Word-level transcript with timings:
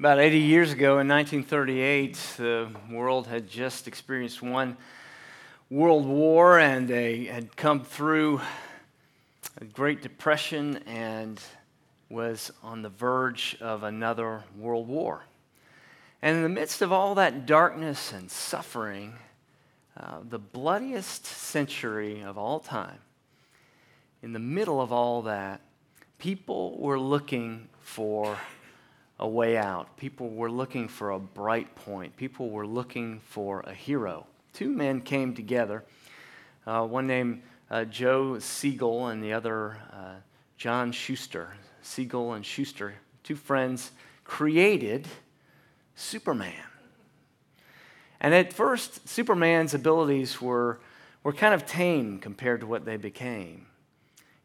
About 0.00 0.18
80 0.18 0.38
years 0.38 0.72
ago 0.72 0.98
in 0.98 1.08
1938, 1.08 2.14
the 2.38 2.70
world 2.90 3.26
had 3.26 3.46
just 3.46 3.86
experienced 3.86 4.40
one 4.40 4.78
world 5.68 6.06
war 6.06 6.58
and 6.58 6.88
they 6.88 7.26
had 7.26 7.54
come 7.54 7.84
through 7.84 8.40
a 9.60 9.66
Great 9.66 10.00
Depression 10.00 10.78
and 10.86 11.38
was 12.08 12.50
on 12.62 12.80
the 12.80 12.88
verge 12.88 13.58
of 13.60 13.82
another 13.82 14.42
world 14.56 14.88
war. 14.88 15.24
And 16.22 16.38
in 16.38 16.42
the 16.44 16.48
midst 16.48 16.80
of 16.80 16.92
all 16.92 17.14
that 17.16 17.44
darkness 17.44 18.10
and 18.10 18.30
suffering, 18.30 19.18
uh, 19.98 20.20
the 20.26 20.38
bloodiest 20.38 21.26
century 21.26 22.22
of 22.22 22.38
all 22.38 22.58
time, 22.58 23.00
in 24.22 24.32
the 24.32 24.38
middle 24.38 24.80
of 24.80 24.94
all 24.94 25.20
that, 25.20 25.60
people 26.16 26.78
were 26.78 26.98
looking 26.98 27.68
for 27.82 28.38
a 29.20 29.28
way 29.28 29.56
out. 29.58 29.96
People 29.98 30.30
were 30.30 30.50
looking 30.50 30.88
for 30.88 31.10
a 31.10 31.18
bright 31.18 31.76
point. 31.76 32.16
People 32.16 32.48
were 32.50 32.66
looking 32.66 33.20
for 33.20 33.60
a 33.60 33.74
hero. 33.74 34.26
Two 34.54 34.70
men 34.70 35.02
came 35.02 35.34
together, 35.34 35.84
uh, 36.66 36.84
one 36.84 37.06
named 37.06 37.42
uh, 37.70 37.84
Joe 37.84 38.38
Siegel 38.38 39.08
and 39.08 39.22
the 39.22 39.34
other 39.34 39.76
uh, 39.92 40.14
John 40.56 40.90
Shuster. 40.90 41.54
Siegel 41.82 42.32
and 42.32 42.44
Shuster, 42.44 42.94
two 43.22 43.36
friends, 43.36 43.92
created 44.24 45.06
Superman. 45.94 46.54
And 48.20 48.34
at 48.34 48.52
first, 48.52 49.08
Superman's 49.08 49.74
abilities 49.74 50.40
were, 50.40 50.80
were 51.22 51.32
kind 51.32 51.54
of 51.54 51.66
tame 51.66 52.18
compared 52.18 52.60
to 52.60 52.66
what 52.66 52.84
they 52.84 52.96
became. 52.96 53.66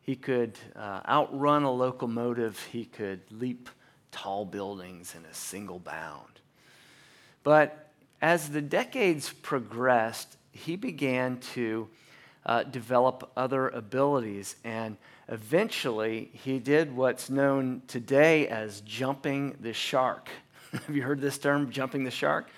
He 0.02 0.16
could 0.16 0.60
uh, 0.76 1.00
outrun 1.08 1.64
a 1.64 1.72
locomotive, 1.72 2.62
he 2.72 2.86
could 2.86 3.22
leap 3.32 3.70
tall 4.16 4.46
buildings 4.46 5.14
in 5.14 5.26
a 5.26 5.34
single 5.34 5.78
bound. 5.78 6.40
But 7.44 7.90
as 8.22 8.50
the 8.50 8.62
decades 8.62 9.34
progressed, 9.42 10.38
he 10.54 10.78
began 10.78 11.40
to 11.54 11.90
uh, 12.46 12.64
develop 12.64 13.30
other 13.36 13.68
abilities, 13.68 14.56
and 14.64 14.96
eventually 15.28 16.30
he 16.32 16.60
did 16.60 16.96
what's 16.96 17.30
known 17.30 17.82
today 17.88 18.48
as 18.48 18.80
jumping 18.82 19.58
the 19.60 19.74
shark. 19.74 20.30
Have 20.72 20.96
you 20.96 21.02
heard 21.02 21.20
this 21.20 21.38
term, 21.38 21.70
jumping 21.70 22.06
the 22.06 22.12
shark? 22.12 22.50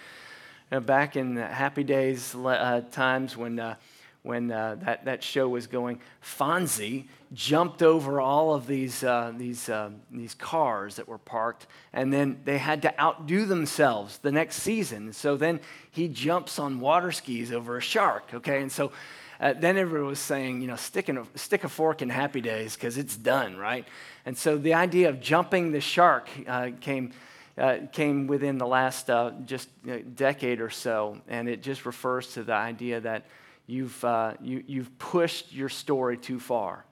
Back 0.70 1.16
in 1.16 1.38
happy 1.38 1.84
days 1.84 2.36
uh, 2.36 2.82
times 2.92 3.36
when 3.36 3.60
uh, 3.60 3.76
when 4.24 4.52
uh, 4.52 4.76
that, 4.82 5.06
that 5.06 5.24
show 5.24 5.48
was 5.48 5.68
going, 5.68 6.00
Fonzie 6.22 7.06
jumped 7.34 7.82
over 7.82 8.20
all 8.20 8.54
of 8.54 8.68
these, 8.68 9.04
uh, 9.04 9.32
these, 9.38 9.70
uh, 9.70 9.90
these 10.12 10.34
cars 10.34 10.96
that 10.96 11.08
were 11.08 11.18
parked, 11.18 11.68
and 11.94 12.12
then 12.12 12.40
they 12.44 12.58
had 12.58 12.82
to 12.82 13.02
outdo 13.02 13.46
themselves 13.46 14.18
the 14.20 14.32
next 14.32 14.58
season. 14.58 15.14
So 15.14 15.38
then 15.38 15.60
he 15.92 16.08
jumps 16.08 16.60
on 16.60 16.80
water 16.80 17.12
skis 17.12 17.52
over 17.52 17.78
a 17.78 17.82
shark, 17.82 18.26
okay? 18.34 18.62
And 18.62 18.72
so 18.72 18.92
uh, 19.40 19.54
then 19.54 19.78
everyone 19.78 20.10
was 20.10 20.20
saying, 20.20 20.62
you 20.62 20.68
know, 20.68 20.76
stick, 20.76 21.10
a, 21.10 21.26
stick 21.36 21.64
a 21.64 21.70
fork 21.70 22.02
in 22.02 22.10
Happy 22.10 22.42
Days 22.42 22.76
because 22.76 22.98
it's 22.98 23.16
done, 23.16 23.56
right? 23.58 23.88
And 24.26 24.38
so 24.38 24.58
the 24.58 24.74
idea 24.74 25.10
of 25.10 25.22
jumping 25.22 25.72
the 25.72 25.82
shark 25.82 26.30
uh, 26.48 26.72
came. 26.82 27.12
Uh, 27.60 27.88
came 27.92 28.28
within 28.28 28.60
the 28.60 28.68
last 28.68 29.10
uh, 29.10 29.32
just 29.48 29.68
decade 30.16 30.62
or 30.62 30.70
so, 30.70 31.18
and 31.28 31.50
it 31.50 31.64
just 31.64 31.88
refers 31.88 32.34
to 32.34 32.44
the 32.44 32.54
idea 32.54 33.00
that 33.00 33.26
you've, 33.68 34.04
uh, 34.04 34.34
you, 34.42 34.64
you've 34.66 34.98
pushed 34.98 35.54
your 35.54 35.70
story 35.70 36.18
too 36.18 36.40
far. 36.40 36.86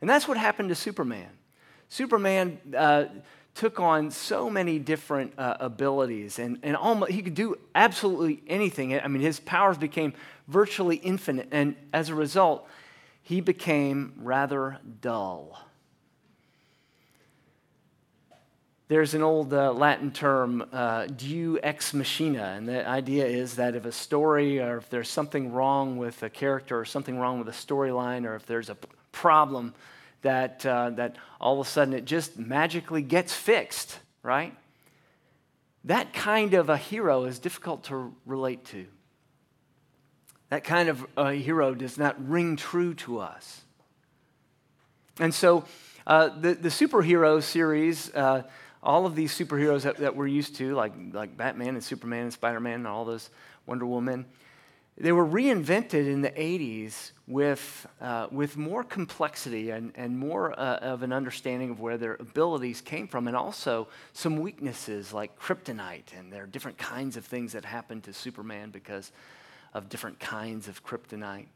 And 0.00 0.10
that's 0.10 0.28
what 0.28 0.36
happened 0.36 0.68
to 0.68 0.74
Superman. 0.74 1.28
Superman 1.88 2.58
uh, 2.76 3.04
took 3.54 3.80
on 3.80 4.10
so 4.10 4.48
many 4.48 4.78
different 4.78 5.32
uh, 5.38 5.56
abilities, 5.60 6.38
and, 6.38 6.58
and 6.62 6.76
almost, 6.76 7.12
he 7.12 7.22
could 7.22 7.34
do 7.34 7.56
absolutely 7.74 8.42
anything. 8.46 8.98
I 8.98 9.08
mean, 9.08 9.22
his 9.22 9.40
powers 9.40 9.76
became 9.76 10.14
virtually 10.46 10.96
infinite, 10.96 11.48
and 11.50 11.74
as 11.92 12.08
a 12.08 12.14
result, 12.14 12.68
he 13.22 13.40
became 13.40 14.14
rather 14.16 14.78
dull. 15.00 15.69
There's 18.90 19.14
an 19.14 19.22
old 19.22 19.54
uh, 19.54 19.72
Latin 19.72 20.10
term, 20.10 20.64
uh, 20.72 21.06
ex 21.62 21.94
machina, 21.94 22.54
and 22.56 22.68
the 22.68 22.84
idea 22.88 23.24
is 23.24 23.54
that 23.54 23.76
if 23.76 23.84
a 23.84 23.92
story 23.92 24.58
or 24.58 24.78
if 24.78 24.90
there's 24.90 25.08
something 25.08 25.52
wrong 25.52 25.96
with 25.96 26.24
a 26.24 26.28
character 26.28 26.76
or 26.76 26.84
something 26.84 27.16
wrong 27.16 27.38
with 27.38 27.46
a 27.46 27.52
storyline 27.52 28.26
or 28.26 28.34
if 28.34 28.46
there's 28.46 28.68
a 28.68 28.76
problem, 29.12 29.74
that, 30.22 30.66
uh, 30.66 30.90
that 30.90 31.14
all 31.40 31.60
of 31.60 31.64
a 31.68 31.70
sudden 31.70 31.94
it 31.94 32.04
just 32.04 32.36
magically 32.36 33.00
gets 33.00 33.32
fixed, 33.32 33.96
right? 34.24 34.56
That 35.84 36.12
kind 36.12 36.54
of 36.54 36.68
a 36.68 36.76
hero 36.76 37.26
is 37.26 37.38
difficult 37.38 37.84
to 37.84 38.12
relate 38.26 38.64
to. 38.64 38.86
That 40.48 40.64
kind 40.64 40.88
of 40.88 41.06
a 41.16 41.34
hero 41.34 41.76
does 41.76 41.96
not 41.96 42.16
ring 42.28 42.56
true 42.56 42.94
to 42.94 43.20
us. 43.20 43.60
And 45.20 45.32
so 45.32 45.64
uh, 46.08 46.30
the, 46.40 46.54
the 46.54 46.70
superhero 46.70 47.40
series 47.40 48.12
uh, 48.16 48.42
all 48.82 49.06
of 49.06 49.14
these 49.14 49.36
superheroes 49.36 49.82
that, 49.82 49.96
that 49.98 50.16
we're 50.16 50.26
used 50.26 50.56
to, 50.56 50.74
like, 50.74 50.92
like 51.12 51.36
Batman 51.36 51.74
and 51.74 51.84
Superman 51.84 52.24
and 52.24 52.32
Spider 52.32 52.60
Man 52.60 52.74
and 52.74 52.86
all 52.86 53.04
those 53.04 53.30
Wonder 53.66 53.86
Woman, 53.86 54.26
they 54.96 55.12
were 55.12 55.24
reinvented 55.24 56.06
in 56.06 56.20
the 56.20 56.30
80s 56.30 57.12
with, 57.26 57.86
uh, 58.00 58.26
with 58.30 58.56
more 58.56 58.84
complexity 58.84 59.70
and, 59.70 59.92
and 59.94 60.18
more 60.18 60.52
uh, 60.58 60.76
of 60.76 61.02
an 61.02 61.12
understanding 61.12 61.70
of 61.70 61.80
where 61.80 61.96
their 61.96 62.16
abilities 62.20 62.80
came 62.80 63.08
from, 63.08 63.26
and 63.26 63.36
also 63.36 63.88
some 64.12 64.40
weaknesses 64.40 65.12
like 65.12 65.38
kryptonite. 65.38 66.18
And 66.18 66.32
there 66.32 66.42
are 66.42 66.46
different 66.46 66.76
kinds 66.76 67.16
of 67.16 67.24
things 67.24 67.52
that 67.52 67.64
happen 67.64 68.00
to 68.02 68.12
Superman 68.12 68.70
because 68.70 69.12
of 69.72 69.88
different 69.88 70.18
kinds 70.18 70.68
of 70.68 70.84
kryptonite. 70.84 71.46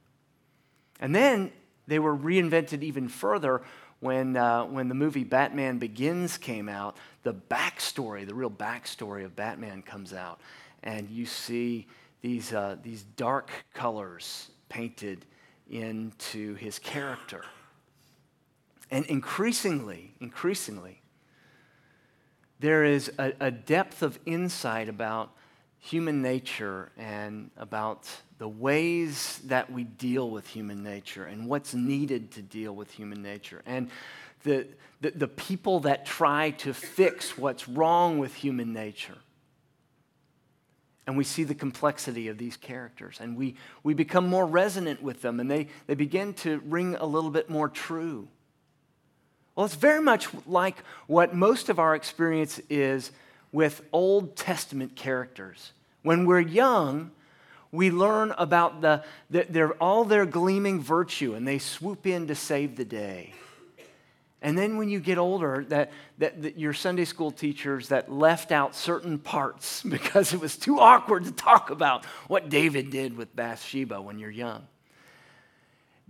And 1.01 1.15
then 1.15 1.53
they 1.87 1.99
were 1.99 2.17
reinvented 2.17 2.83
even 2.83 3.09
further 3.09 3.62
when, 4.00 4.37
uh, 4.37 4.65
when 4.65 4.88
the 4.88 4.94
movie 4.94 5.25
Batman 5.25 5.78
Begins 5.78 6.37
came 6.38 6.69
out, 6.69 6.97
the 7.22 7.34
backstory, 7.34 8.27
the 8.27 8.34
real 8.34 8.50
backstory 8.50 9.25
of 9.25 9.34
Batman 9.34 9.82
comes 9.82 10.12
out. 10.12 10.41
And 10.82 11.09
you 11.09 11.27
see 11.27 11.87
these, 12.21 12.53
uh, 12.53 12.77
these 12.82 13.03
dark 13.16 13.50
colors 13.72 14.50
painted 14.69 15.25
into 15.71 16.55
his 16.55 16.78
character. 16.78 17.44
And 18.91 19.06
increasingly, 19.06 20.15
increasingly, 20.21 21.00
there 22.61 22.84
is 22.84 23.11
a, 23.19 23.32
a 23.41 23.50
depth 23.50 24.03
of 24.03 24.19
insight 24.26 24.88
about 24.88 25.32
human 25.84 26.22
nature 26.22 26.91
and 26.97 27.50
about 27.59 28.09
the 28.39 28.49
ways 28.49 29.39
that 29.45 29.71
we 29.71 29.84
deal 29.84 30.31
with 30.31 30.47
human 30.47 30.83
nature 30.83 31.25
and 31.25 31.47
what's 31.47 31.75
needed 31.75 32.31
to 32.31 32.41
deal 32.41 32.75
with 32.75 32.91
human 32.91 33.22
nature 33.22 33.61
and 33.67 33.91
the, 34.44 34.67
the, 35.03 35.11
the, 35.11 35.28
people 35.28 35.81
that 35.81 36.06
try 36.06 36.53
to 36.53 36.73
fix 36.73 37.37
what's 37.37 37.69
wrong 37.69 38.19
with 38.19 38.34
human 38.34 38.73
nature. 38.73 39.17
And 41.06 41.19
we 41.19 41.25
see 41.25 41.44
the 41.44 41.55
complexity 41.55 42.28
of 42.28 42.39
these 42.39 42.56
characters 42.56 43.19
and 43.21 43.37
we, 43.37 43.55
we 43.83 43.93
become 43.93 44.27
more 44.27 44.47
resonant 44.47 45.03
with 45.03 45.21
them 45.21 45.39
and 45.39 45.50
they, 45.50 45.69
they 45.87 45.94
begin 45.94 46.33
to 46.34 46.62
ring 46.65 46.94
a 46.94 47.05
little 47.05 47.31
bit 47.31 47.50
more 47.50 47.69
true. 47.69 48.27
Well, 49.55 49.67
it's 49.67 49.75
very 49.75 50.00
much 50.00 50.28
like 50.47 50.78
what 51.09 51.34
most 51.34 51.69
of 51.69 51.78
our 51.78 51.94
experience 51.94 52.59
is 52.71 53.12
with 53.55 53.83
Old 53.93 54.35
Testament 54.35 54.97
characters. 54.97 55.73
When 56.03 56.27
we're 56.27 56.41
young, 56.41 57.13
we 57.71 57.89
learn 57.89 58.35
about 58.37 58.81
the, 58.81 59.05
the, 59.31 59.47
their, 59.49 59.75
all 59.75 60.05
their 60.05 60.27
gleaming 60.27 60.81
virtue 60.81 61.35
and 61.35 61.47
they 61.47 61.59
swoop 61.59 62.05
in 62.05 62.27
to 62.27 62.35
save 62.35 62.75
the 62.75 62.85
day. 62.85 63.33
And 64.43 64.59
then 64.59 64.77
when 64.77 64.89
you 64.89 64.99
get 64.99 65.19
older, 65.19 65.65
that, 65.69 65.93
that, 66.19 66.43
that, 66.43 66.59
your 66.59 66.73
Sunday 66.73 67.05
school 67.05 67.31
teachers 67.31 67.91
that 67.91 68.11
left 68.11 68.51
out 68.51 68.75
certain 68.75 69.21
parts 69.21 69.83
because 69.89 70.35
it 70.35 70.41
was 70.41 70.57
too 70.57 70.81
awkward 70.81 71.23
to 71.25 71.33
talk 71.33 71.71
about 71.71 72.05
what 72.27 72.49
David 72.49 72.91
did 72.91 73.17
with 73.17 73.37
Bathsheba 73.37 74.03
when 74.03 74.19
you're 74.19 74.31
young. 74.33 74.67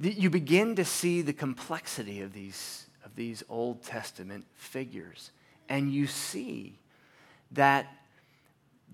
You 0.00 0.30
begin 0.30 0.76
to 0.76 0.84
see 0.86 1.20
the 1.20 1.34
complexity 1.34 2.22
of 2.22 2.32
these, 2.32 2.86
of 3.04 3.14
these 3.14 3.44
Old 3.50 3.82
Testament 3.82 4.46
figures. 4.54 5.30
And 5.68 5.92
you 5.92 6.06
see 6.06 6.78
that, 7.54 7.86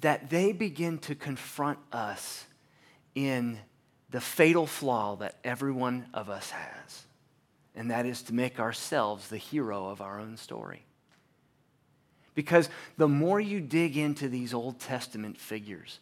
that 0.01 0.31
they 0.31 0.53
begin 0.53 0.99
to 0.99 1.15
confront 1.15 1.79
us 1.93 2.45
in 3.15 3.59
the 4.11 4.21
fatal 4.21 4.67
flaw 4.67 5.17
that 5.17 5.37
every 5.45 5.73
one 5.73 6.07
of 6.13 6.29
us 6.29 6.51
has, 6.51 7.05
and 7.75 7.91
that 7.91 8.07
is 8.07 8.23
to 8.23 8.35
make 8.35 8.59
ourselves 8.59 9.29
the 9.29 9.37
hero 9.37 9.89
of 9.89 10.01
our 10.01 10.19
own 10.19 10.37
story. 10.37 10.85
Because 12.35 12.69
the 12.97 13.09
more 13.09 13.41
you 13.41 13.61
dig 13.61 13.97
into 13.97 14.29
these 14.29 14.55
Old 14.55 14.79
Testament 14.79 15.39
figures, 15.39 15.99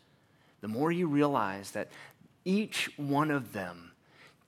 the 0.61 0.69
more 0.69 0.93
you 0.93 1.07
realize 1.07 1.73
that 1.73 1.89
each 2.45 2.91
one 2.97 3.31
of 3.31 3.53
them 3.53 3.93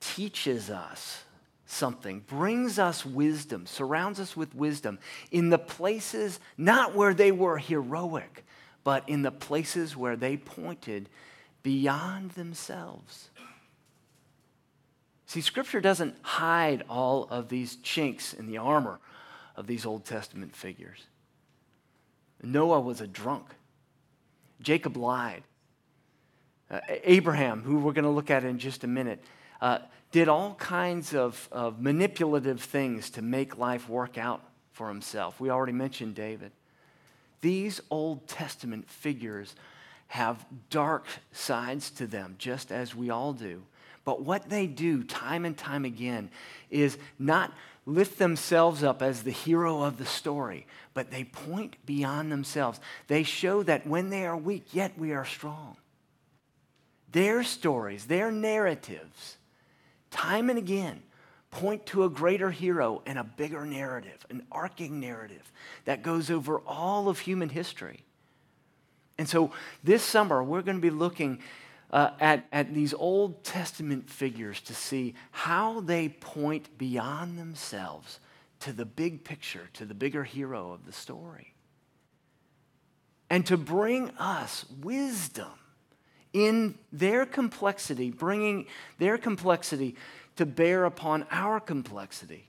teaches 0.00 0.70
us 0.70 1.24
something, 1.70 2.20
brings 2.20 2.78
us 2.78 3.06
wisdom, 3.06 3.66
surrounds 3.66 4.18
us 4.18 4.36
with 4.36 4.54
wisdom 4.54 4.98
in 5.30 5.50
the 5.50 5.58
places 5.58 6.40
not 6.56 6.94
where 6.94 7.14
they 7.14 7.32
were 7.32 7.58
heroic, 7.58 8.44
but 8.84 9.08
in 9.08 9.22
the 9.22 9.30
places 9.30 9.96
where 9.96 10.16
they 10.16 10.36
pointed 10.36 11.08
beyond 11.62 12.32
themselves. 12.32 13.30
See, 15.26 15.40
Scripture 15.40 15.80
doesn't 15.80 16.16
hide 16.22 16.82
all 16.88 17.28
of 17.30 17.48
these 17.48 17.76
chinks 17.76 18.34
in 18.34 18.46
the 18.46 18.58
armor 18.58 18.98
of 19.54 19.66
these 19.66 19.86
Old 19.86 20.04
Testament 20.04 20.56
figures. 20.56 21.06
Noah 22.42 22.80
was 22.80 23.00
a 23.00 23.06
drunk. 23.06 23.46
Jacob 24.60 24.96
lied. 24.96 25.44
Uh, 26.70 26.80
Abraham, 27.04 27.62
who 27.62 27.78
we're 27.78 27.92
going 27.92 28.04
to 28.04 28.10
look 28.10 28.30
at 28.30 28.44
in 28.44 28.58
just 28.58 28.82
a 28.84 28.86
minute, 28.86 29.22
uh, 29.60 29.78
did 30.12 30.28
all 30.28 30.54
kinds 30.54 31.14
of, 31.14 31.48
of 31.52 31.80
manipulative 31.80 32.60
things 32.60 33.10
to 33.10 33.22
make 33.22 33.58
life 33.58 33.88
work 33.88 34.18
out 34.18 34.42
for 34.72 34.88
himself. 34.88 35.40
We 35.40 35.50
already 35.50 35.72
mentioned 35.72 36.14
David. 36.14 36.52
These 37.40 37.80
Old 37.90 38.26
Testament 38.26 38.88
figures 38.88 39.54
have 40.08 40.44
dark 40.68 41.06
sides 41.32 41.90
to 41.92 42.06
them, 42.06 42.34
just 42.38 42.72
as 42.72 42.94
we 42.94 43.10
all 43.10 43.32
do. 43.32 43.62
But 44.04 44.22
what 44.22 44.48
they 44.48 44.66
do 44.66 45.04
time 45.04 45.44
and 45.44 45.56
time 45.56 45.84
again 45.84 46.30
is 46.70 46.98
not 47.18 47.52
lift 47.86 48.18
themselves 48.18 48.82
up 48.82 49.02
as 49.02 49.22
the 49.22 49.30
hero 49.30 49.82
of 49.82 49.98
the 49.98 50.06
story, 50.06 50.66
but 50.94 51.10
they 51.10 51.24
point 51.24 51.76
beyond 51.86 52.32
themselves. 52.32 52.80
They 53.06 53.22
show 53.22 53.62
that 53.62 53.86
when 53.86 54.10
they 54.10 54.26
are 54.26 54.36
weak, 54.36 54.74
yet 54.74 54.98
we 54.98 55.12
are 55.12 55.24
strong. 55.24 55.76
Their 57.12 57.42
stories, 57.42 58.06
their 58.06 58.30
narratives, 58.30 59.36
time 60.10 60.50
and 60.50 60.58
again, 60.58 61.02
point 61.50 61.84
to 61.86 62.04
a 62.04 62.10
greater 62.10 62.50
hero 62.50 63.02
and 63.06 63.18
a 63.18 63.24
bigger 63.24 63.64
narrative, 63.64 64.24
an 64.30 64.42
arcing 64.52 65.00
narrative 65.00 65.50
that 65.84 66.02
goes 66.02 66.30
over 66.30 66.60
all 66.60 67.08
of 67.08 67.20
human 67.20 67.48
history. 67.48 68.04
And 69.18 69.28
so 69.28 69.52
this 69.82 70.02
summer, 70.02 70.42
we're 70.42 70.62
going 70.62 70.76
to 70.78 70.82
be 70.82 70.90
looking 70.90 71.40
uh, 71.92 72.10
at, 72.20 72.46
at 72.52 72.72
these 72.72 72.94
Old 72.94 73.42
Testament 73.42 74.08
figures 74.08 74.60
to 74.62 74.74
see 74.74 75.14
how 75.32 75.80
they 75.80 76.08
point 76.08 76.78
beyond 76.78 77.38
themselves 77.38 78.20
to 78.60 78.72
the 78.72 78.84
big 78.84 79.24
picture, 79.24 79.68
to 79.74 79.84
the 79.84 79.94
bigger 79.94 80.24
hero 80.24 80.72
of 80.72 80.86
the 80.86 80.92
story. 80.92 81.54
And 83.28 83.44
to 83.46 83.56
bring 83.56 84.10
us 84.18 84.64
wisdom 84.80 85.50
in 86.32 86.76
their 86.92 87.26
complexity, 87.26 88.10
bringing 88.10 88.66
their 88.98 89.18
complexity 89.18 89.96
to 90.36 90.46
bear 90.46 90.84
upon 90.84 91.26
our 91.30 91.60
complexity. 91.60 92.48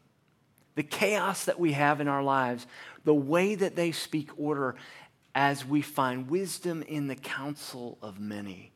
The 0.75 0.83
chaos 0.83 1.45
that 1.45 1.59
we 1.59 1.73
have 1.73 1.99
in 1.99 2.07
our 2.07 2.23
lives, 2.23 2.65
the 3.03 3.13
way 3.13 3.55
that 3.55 3.75
they 3.75 3.91
speak 3.91 4.29
order 4.37 4.75
as 5.33 5.65
we 5.65 5.81
find 5.81 6.29
wisdom 6.29 6.83
in 6.83 7.07
the 7.07 7.15
counsel 7.15 7.97
of 8.01 8.19
many 8.19 8.71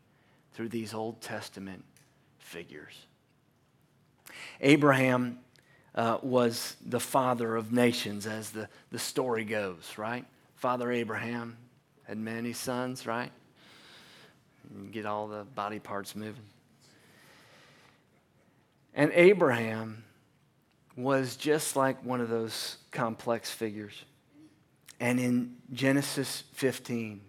through 0.54 0.70
these 0.70 0.94
Old 0.94 1.22
Testament 1.22 1.84
figures. 2.40 3.06
Abraham 4.62 5.40
uh, 5.94 6.18
was 6.22 6.76
the 6.86 7.00
father 7.00 7.56
of 7.56 7.72
nations, 7.72 8.26
as 8.26 8.52
the, 8.52 8.68
the 8.92 9.00
story 9.00 9.46
goes, 9.46 9.94
right? 9.98 10.26
Father 10.56 10.92
Abraham 10.92 11.58
had 12.04 12.18
many 12.18 12.54
sons, 12.54 13.06
right? 13.06 13.32
You 14.74 14.90
get 14.92 15.06
all 15.06 15.28
the 15.28 15.44
body 15.44 15.80
parts 15.80 16.16
moving. 16.16 16.44
And 18.94 19.12
Abraham 19.14 20.04
was 20.96 21.36
just 21.36 21.76
like 21.76 22.04
one 22.06 22.22
of 22.22 22.30
those 22.30 22.78
complex 22.92 23.52
figures. 23.52 24.06
And 25.00 25.20
in 25.20 25.58
Genesis 25.74 26.44
15, 26.54 27.20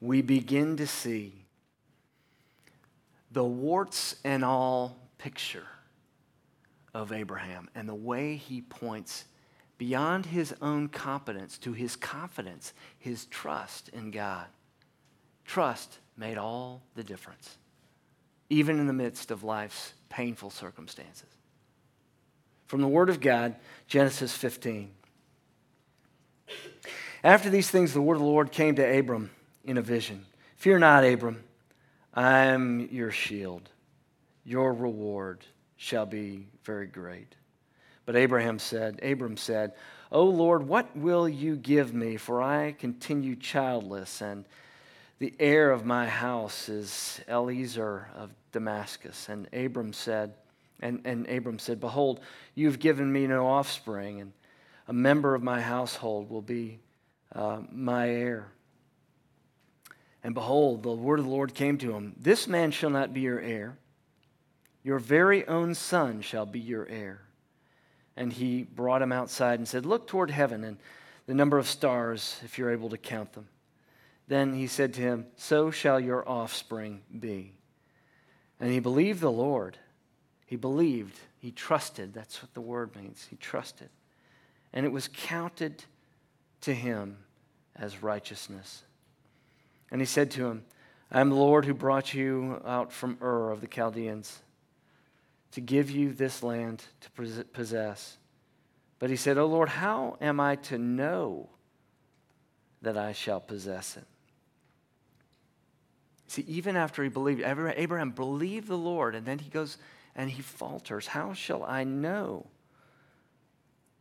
we 0.00 0.22
begin 0.22 0.76
to 0.78 0.86
see 0.86 1.44
the 3.30 3.44
warts 3.44 4.16
and 4.24 4.44
all 4.44 4.96
picture 5.18 5.66
of 6.92 7.12
Abraham 7.12 7.68
and 7.74 7.88
the 7.88 7.94
way 7.94 8.34
he 8.34 8.60
points 8.60 9.24
beyond 9.78 10.26
his 10.26 10.54
own 10.60 10.88
competence 10.88 11.56
to 11.58 11.72
his 11.72 11.96
confidence, 11.96 12.74
his 12.98 13.26
trust 13.26 13.88
in 13.90 14.10
God. 14.10 14.46
Trust 15.44 15.98
made 16.20 16.36
all 16.36 16.82
the 16.94 17.02
difference, 17.02 17.56
even 18.50 18.78
in 18.78 18.86
the 18.86 18.92
midst 18.92 19.30
of 19.30 19.42
life's 19.42 19.94
painful 20.10 20.50
circumstances. 20.50 21.28
From 22.66 22.82
the 22.82 22.88
Word 22.88 23.08
of 23.08 23.20
God, 23.20 23.56
Genesis 23.88 24.36
15. 24.36 24.90
After 27.24 27.48
these 27.48 27.70
things, 27.70 27.92
the 27.92 28.00
word 28.00 28.14
of 28.14 28.20
the 28.20 28.26
Lord 28.26 28.52
came 28.52 28.76
to 28.76 28.98
Abram 28.98 29.30
in 29.64 29.78
a 29.78 29.82
vision 29.82 30.24
Fear 30.56 30.80
not, 30.80 31.04
Abram. 31.04 31.42
I 32.12 32.46
am 32.46 32.88
your 32.90 33.10
shield. 33.10 33.70
Your 34.44 34.74
reward 34.74 35.46
shall 35.76 36.04
be 36.04 36.48
very 36.64 36.86
great. 36.86 37.34
But 38.04 38.16
Abraham 38.16 38.58
said, 38.58 39.00
Abram 39.02 39.36
said, 39.36 39.72
O 40.12 40.24
Lord, 40.24 40.66
what 40.66 40.94
will 40.94 41.28
you 41.28 41.56
give 41.56 41.94
me? 41.94 42.16
For 42.16 42.42
I 42.42 42.72
continue 42.72 43.36
childless, 43.36 44.20
and 44.20 44.44
the 45.20 45.34
heir 45.38 45.70
of 45.70 45.84
my 45.84 46.08
house 46.08 46.70
is 46.70 47.20
Eliezer 47.28 48.08
of 48.16 48.30
Damascus. 48.52 49.28
And 49.28 49.46
Abram 49.52 49.92
said, 49.92 50.32
and, 50.80 51.02
and 51.04 51.28
Abram 51.28 51.58
said, 51.58 51.78
Behold, 51.78 52.20
you've 52.54 52.78
given 52.78 53.12
me 53.12 53.26
no 53.26 53.46
offspring, 53.46 54.22
and 54.22 54.32
a 54.88 54.94
member 54.94 55.34
of 55.34 55.42
my 55.42 55.60
household 55.60 56.30
will 56.30 56.40
be 56.40 56.80
uh, 57.34 57.60
my 57.70 58.08
heir. 58.08 58.48
And 60.24 60.34
behold, 60.34 60.82
the 60.82 60.90
word 60.90 61.18
of 61.18 61.26
the 61.26 61.30
Lord 61.30 61.54
came 61.54 61.76
to 61.78 61.92
him 61.92 62.14
This 62.18 62.48
man 62.48 62.70
shall 62.70 62.90
not 62.90 63.12
be 63.12 63.20
your 63.20 63.40
heir, 63.40 63.76
your 64.82 64.98
very 64.98 65.46
own 65.46 65.74
son 65.74 66.22
shall 66.22 66.46
be 66.46 66.60
your 66.60 66.88
heir. 66.88 67.20
And 68.16 68.32
he 68.32 68.62
brought 68.62 69.02
him 69.02 69.12
outside 69.12 69.58
and 69.58 69.68
said, 69.68 69.84
Look 69.84 70.06
toward 70.06 70.30
heaven 70.30 70.64
and 70.64 70.78
the 71.26 71.34
number 71.34 71.58
of 71.58 71.68
stars, 71.68 72.40
if 72.42 72.58
you're 72.58 72.72
able 72.72 72.88
to 72.88 72.98
count 72.98 73.34
them. 73.34 73.48
Then 74.30 74.54
he 74.54 74.68
said 74.68 74.94
to 74.94 75.00
him, 75.00 75.26
So 75.34 75.72
shall 75.72 75.98
your 75.98 76.26
offspring 76.26 77.00
be. 77.18 77.52
And 78.60 78.70
he 78.70 78.78
believed 78.78 79.20
the 79.20 79.32
Lord. 79.32 79.76
He 80.46 80.54
believed, 80.54 81.18
he 81.40 81.50
trusted. 81.50 82.14
That's 82.14 82.40
what 82.40 82.54
the 82.54 82.60
word 82.60 82.94
means. 82.94 83.26
He 83.28 83.34
trusted. 83.34 83.88
And 84.72 84.86
it 84.86 84.92
was 84.92 85.08
counted 85.12 85.82
to 86.60 86.72
him 86.72 87.16
as 87.74 88.04
righteousness. 88.04 88.84
And 89.90 90.00
he 90.00 90.06
said 90.06 90.30
to 90.32 90.46
him, 90.46 90.64
I 91.10 91.20
am 91.20 91.30
the 91.30 91.34
Lord 91.34 91.64
who 91.64 91.74
brought 91.74 92.14
you 92.14 92.62
out 92.64 92.92
from 92.92 93.18
Ur 93.20 93.50
of 93.50 93.60
the 93.60 93.66
Chaldeans 93.66 94.42
to 95.50 95.60
give 95.60 95.90
you 95.90 96.12
this 96.12 96.44
land 96.44 96.84
to 97.00 97.42
possess. 97.52 98.16
But 99.00 99.10
he 99.10 99.16
said, 99.16 99.38
O 99.38 99.46
Lord, 99.46 99.70
how 99.70 100.18
am 100.20 100.38
I 100.38 100.54
to 100.54 100.78
know 100.78 101.48
that 102.80 102.96
I 102.96 103.10
shall 103.10 103.40
possess 103.40 103.96
it? 103.96 104.04
See, 106.30 106.44
even 106.46 106.76
after 106.76 107.02
he 107.02 107.08
believed, 107.08 107.42
Abraham 107.42 108.12
believed 108.12 108.68
the 108.68 108.78
Lord, 108.78 109.16
and 109.16 109.26
then 109.26 109.40
he 109.40 109.50
goes 109.50 109.78
and 110.14 110.30
he 110.30 110.42
falters. 110.42 111.08
How 111.08 111.32
shall 111.32 111.64
I 111.64 111.82
know 111.82 112.46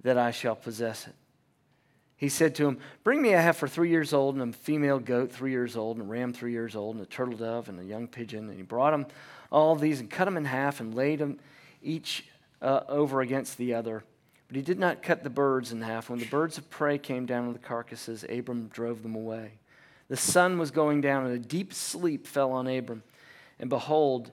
that 0.04 0.16
I 0.16 0.30
shall 0.30 0.56
possess 0.56 1.08
it? 1.08 1.16
he 2.18 2.30
said 2.30 2.54
to 2.54 2.68
him, 2.68 2.78
Bring 3.04 3.20
me 3.20 3.34
a 3.34 3.42
heifer 3.42 3.68
three 3.68 3.90
years 3.90 4.14
old, 4.14 4.36
and 4.36 4.54
a 4.54 4.58
female 4.58 5.00
goat 5.00 5.32
three 5.32 5.50
years 5.50 5.76
old, 5.76 5.98
and 5.98 6.06
a 6.06 6.08
ram 6.08 6.32
three 6.32 6.52
years 6.52 6.76
old, 6.76 6.98
and 6.98 7.04
a 7.04 7.08
turtle 7.08 7.36
dove, 7.36 7.68
and 7.68 7.80
a 7.80 7.84
young 7.84 8.08
pigeon. 8.08 8.48
And 8.48 8.58
he 8.58 8.62
brought 8.62 8.92
them 8.92 9.08
all 9.52 9.76
these 9.76 10.00
and 10.00 10.08
cut 10.08 10.26
them 10.26 10.38
in 10.38 10.46
half 10.46 10.82
and 10.82 10.94
laid 10.94 11.18
them 11.18 11.40
each 11.82 12.26
uh, 12.62 12.82
over 12.88 13.22
against 13.22 13.58
the 13.58 13.74
other. 13.74 14.04
But 14.50 14.56
he 14.56 14.62
did 14.62 14.78
not 14.78 15.02
cut 15.02 15.24
the 15.24 15.32
birds 15.32 15.72
in 15.72 15.82
half. 15.82 16.12
When 16.12 16.20
the 16.20 16.26
birds 16.26 16.60
of 16.60 16.70
prey 16.70 17.00
came 17.00 17.26
down 17.26 17.48
on 17.48 17.54
the 17.54 17.60
carcasses, 17.60 18.24
Abram 18.30 18.68
drove 18.68 19.02
them 19.02 19.16
away. 19.16 19.54
The 20.10 20.18
sun 20.18 20.58
was 20.58 20.72
going 20.72 21.02
down, 21.02 21.26
and 21.26 21.36
a 21.36 21.40
deep 21.40 21.74
sleep 21.74 22.28
fell 22.28 22.52
on 22.52 22.68
Abram. 22.68 23.04
And 23.60 23.70
behold, 23.70 24.32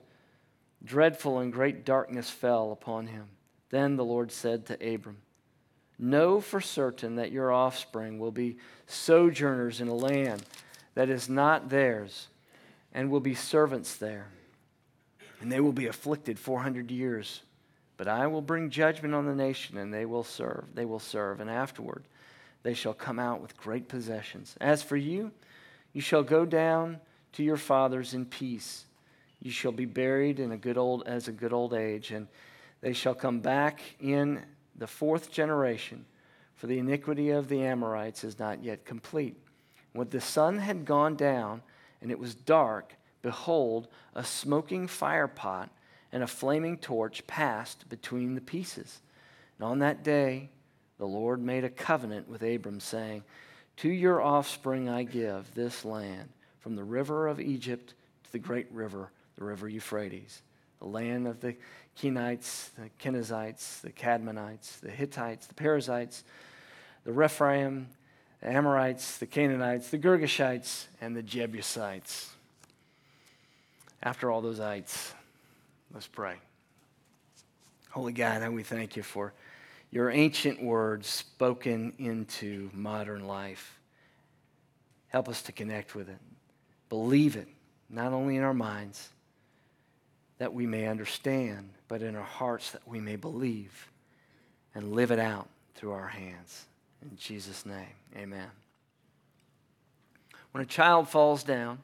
dreadful 0.83 1.39
and 1.39 1.53
great 1.53 1.85
darkness 1.85 2.29
fell 2.29 2.71
upon 2.71 3.07
him. 3.07 3.29
Then 3.69 3.95
the 3.95 4.05
Lord 4.05 4.31
said 4.31 4.65
to 4.65 4.93
Abram, 4.93 5.17
Know 5.99 6.41
for 6.41 6.61
certain 6.61 7.15
that 7.15 7.31
your 7.31 7.51
offspring 7.51 8.19
will 8.19 8.31
be 8.31 8.57
sojourners 8.85 9.81
in 9.81 9.87
a 9.87 9.95
land 9.95 10.43
that 10.95 11.09
is 11.09 11.29
not 11.29 11.69
theirs, 11.69 12.27
and 12.93 13.09
will 13.09 13.19
be 13.19 13.35
servants 13.35 13.95
there. 13.95 14.27
And 15.41 15.51
they 15.51 15.59
will 15.59 15.73
be 15.73 15.87
afflicted 15.87 16.39
400 16.39 16.89
years. 16.89 17.41
But 17.97 18.07
I 18.07 18.27
will 18.27 18.41
bring 18.41 18.69
judgment 18.69 19.13
on 19.13 19.25
the 19.25 19.35
nation, 19.35 19.77
and 19.77 19.93
they 19.93 20.05
will 20.05 20.23
serve. 20.23 20.65
They 20.73 20.85
will 20.85 20.99
serve, 20.99 21.39
and 21.39 21.49
afterward 21.49 22.03
they 22.63 22.73
shall 22.73 22.93
come 22.93 23.19
out 23.19 23.41
with 23.41 23.57
great 23.57 23.87
possessions. 23.87 24.55
As 24.59 24.83
for 24.83 24.97
you, 24.97 25.31
you 25.97 26.01
shall 26.01 26.21
go 26.21 26.45
down 26.45 26.99
to 27.33 27.41
your 27.41 27.57
fathers 27.57 28.13
in 28.13 28.23
peace. 28.23 28.85
You 29.41 29.49
shall 29.49 29.71
be 29.71 29.85
buried 29.85 30.39
in 30.39 30.51
a 30.51 30.55
good 30.57 30.77
old 30.77 31.01
as 31.07 31.27
a 31.27 31.31
good 31.31 31.51
old 31.51 31.73
age, 31.73 32.11
and 32.11 32.27
They 32.81 32.93
shall 32.93 33.15
come 33.15 33.39
back 33.39 33.81
in 33.99 34.43
the 34.75 34.85
fourth 34.85 35.31
generation, 35.31 36.05
for 36.55 36.67
the 36.67 36.77
iniquity 36.77 37.31
of 37.31 37.49
the 37.49 37.63
Amorites 37.63 38.23
is 38.23 38.37
not 38.37 38.63
yet 38.63 38.85
complete. 38.85 39.37
When 39.93 40.07
the 40.09 40.21
sun 40.21 40.59
had 40.59 40.85
gone 40.85 41.15
down 41.15 41.63
and 41.99 42.11
it 42.11 42.19
was 42.19 42.35
dark, 42.35 42.93
behold, 43.23 43.87
a 44.13 44.23
smoking 44.23 44.87
firepot 44.87 45.69
and 46.11 46.21
a 46.21 46.27
flaming 46.27 46.77
torch 46.77 47.25
passed 47.25 47.89
between 47.89 48.35
the 48.35 48.41
pieces. 48.41 49.01
And 49.57 49.67
on 49.67 49.79
that 49.79 50.03
day, 50.03 50.51
the 50.99 51.07
Lord 51.07 51.41
made 51.41 51.63
a 51.63 51.69
covenant 51.69 52.29
with 52.29 52.43
Abram, 52.43 52.79
saying, 52.79 53.23
To 53.77 53.89
your 53.89 54.21
offspring 54.21 54.89
I 54.89 55.03
give 55.03 55.53
this 55.53 55.85
land, 55.85 56.29
from 56.59 56.75
the 56.75 56.83
river 56.83 57.27
of 57.27 57.39
Egypt 57.39 57.93
to 58.23 58.31
the 58.31 58.39
great 58.39 58.67
river, 58.71 59.11
the 59.37 59.45
river 59.45 59.69
Euphrates, 59.69 60.41
the 60.79 60.87
land 60.87 61.27
of 61.27 61.41
the 61.41 61.55
Kenites, 61.97 62.69
the 62.75 62.89
Kenizzites, 62.99 63.81
the 63.81 63.91
Cadmonites, 63.91 64.79
the 64.79 64.89
Hittites, 64.89 65.47
the 65.47 65.53
Perizzites, 65.53 66.23
the 67.03 67.13
Rephaim, 67.13 67.87
the 68.41 68.49
Amorites, 68.49 69.17
the 69.17 69.27
Canaanites, 69.27 69.89
the 69.89 69.97
Girgashites, 69.97 70.87
and 70.99 71.15
the 71.15 71.23
Jebusites. 71.23 72.31
After 74.01 74.31
all 74.31 74.41
those 74.41 74.59
ites, 74.59 75.13
let's 75.93 76.07
pray. 76.07 76.35
Holy 77.91 78.13
God, 78.13 78.47
we 78.49 78.63
thank 78.63 78.95
you 78.95 79.03
for 79.03 79.33
your 79.91 80.09
ancient 80.09 80.61
words 80.61 81.07
spoken 81.07 81.93
into 81.97 82.69
modern 82.73 83.25
life. 83.25 83.79
Help 85.07 85.29
us 85.29 85.41
to 85.43 85.51
connect 85.51 85.95
with 85.95 86.09
it, 86.09 86.19
believe 86.89 87.35
it, 87.35 87.47
not 87.89 88.11
only 88.13 88.35
in 88.35 88.43
our 88.43 88.53
minds, 88.53 89.09
that 90.37 90.53
we 90.53 90.65
may 90.65 90.87
understand, 90.87 91.69
but 91.87 92.01
in 92.01 92.15
our 92.15 92.23
hearts 92.23 92.71
that 92.71 92.87
we 92.87 92.99
may 92.99 93.15
believe 93.15 93.89
and 94.75 94.93
live 94.93 95.11
it 95.11 95.19
out 95.19 95.47
through 95.73 95.91
our 95.91 96.07
hands. 96.07 96.65
In 97.01 97.15
Jesus' 97.17 97.65
name, 97.65 97.95
amen. 98.15 98.49
When 100.51 100.63
a 100.63 100.67
child 100.67 101.07
falls 101.07 101.43
down, 101.43 101.79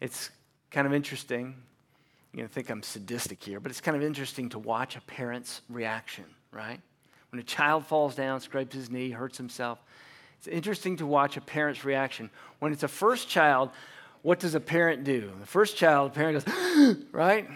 it's 0.00 0.30
kind 0.70 0.86
of 0.86 0.92
interesting. 0.92 1.54
You're 2.34 2.38
going 2.38 2.48
to 2.48 2.54
think 2.54 2.68
I'm 2.68 2.82
sadistic 2.82 3.44
here, 3.44 3.60
but 3.60 3.70
it's 3.70 3.80
kind 3.80 3.96
of 3.96 4.02
interesting 4.02 4.48
to 4.48 4.58
watch 4.58 4.96
a 4.96 5.00
parent's 5.02 5.60
reaction, 5.68 6.24
right? 6.50 6.80
When 7.30 7.38
a 7.38 7.44
child 7.44 7.86
falls 7.86 8.16
down, 8.16 8.40
scrapes 8.40 8.74
his 8.74 8.90
knee, 8.90 9.10
hurts 9.10 9.38
himself, 9.38 9.78
it's 10.38 10.48
interesting 10.48 10.96
to 10.96 11.06
watch 11.06 11.36
a 11.36 11.40
parent's 11.40 11.84
reaction. 11.84 12.30
When 12.58 12.72
it's 12.72 12.82
a 12.82 12.88
first 12.88 13.28
child, 13.28 13.70
what 14.22 14.40
does 14.40 14.56
a 14.56 14.60
parent 14.60 15.04
do? 15.04 15.30
The 15.38 15.46
first 15.46 15.76
child, 15.76 16.10
the 16.10 16.16
parent 16.16 16.44
goes, 16.44 16.96
right? 17.12 17.48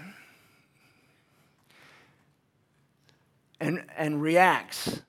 And, 3.59 3.85
and 3.97 4.23
reacts 4.23 5.03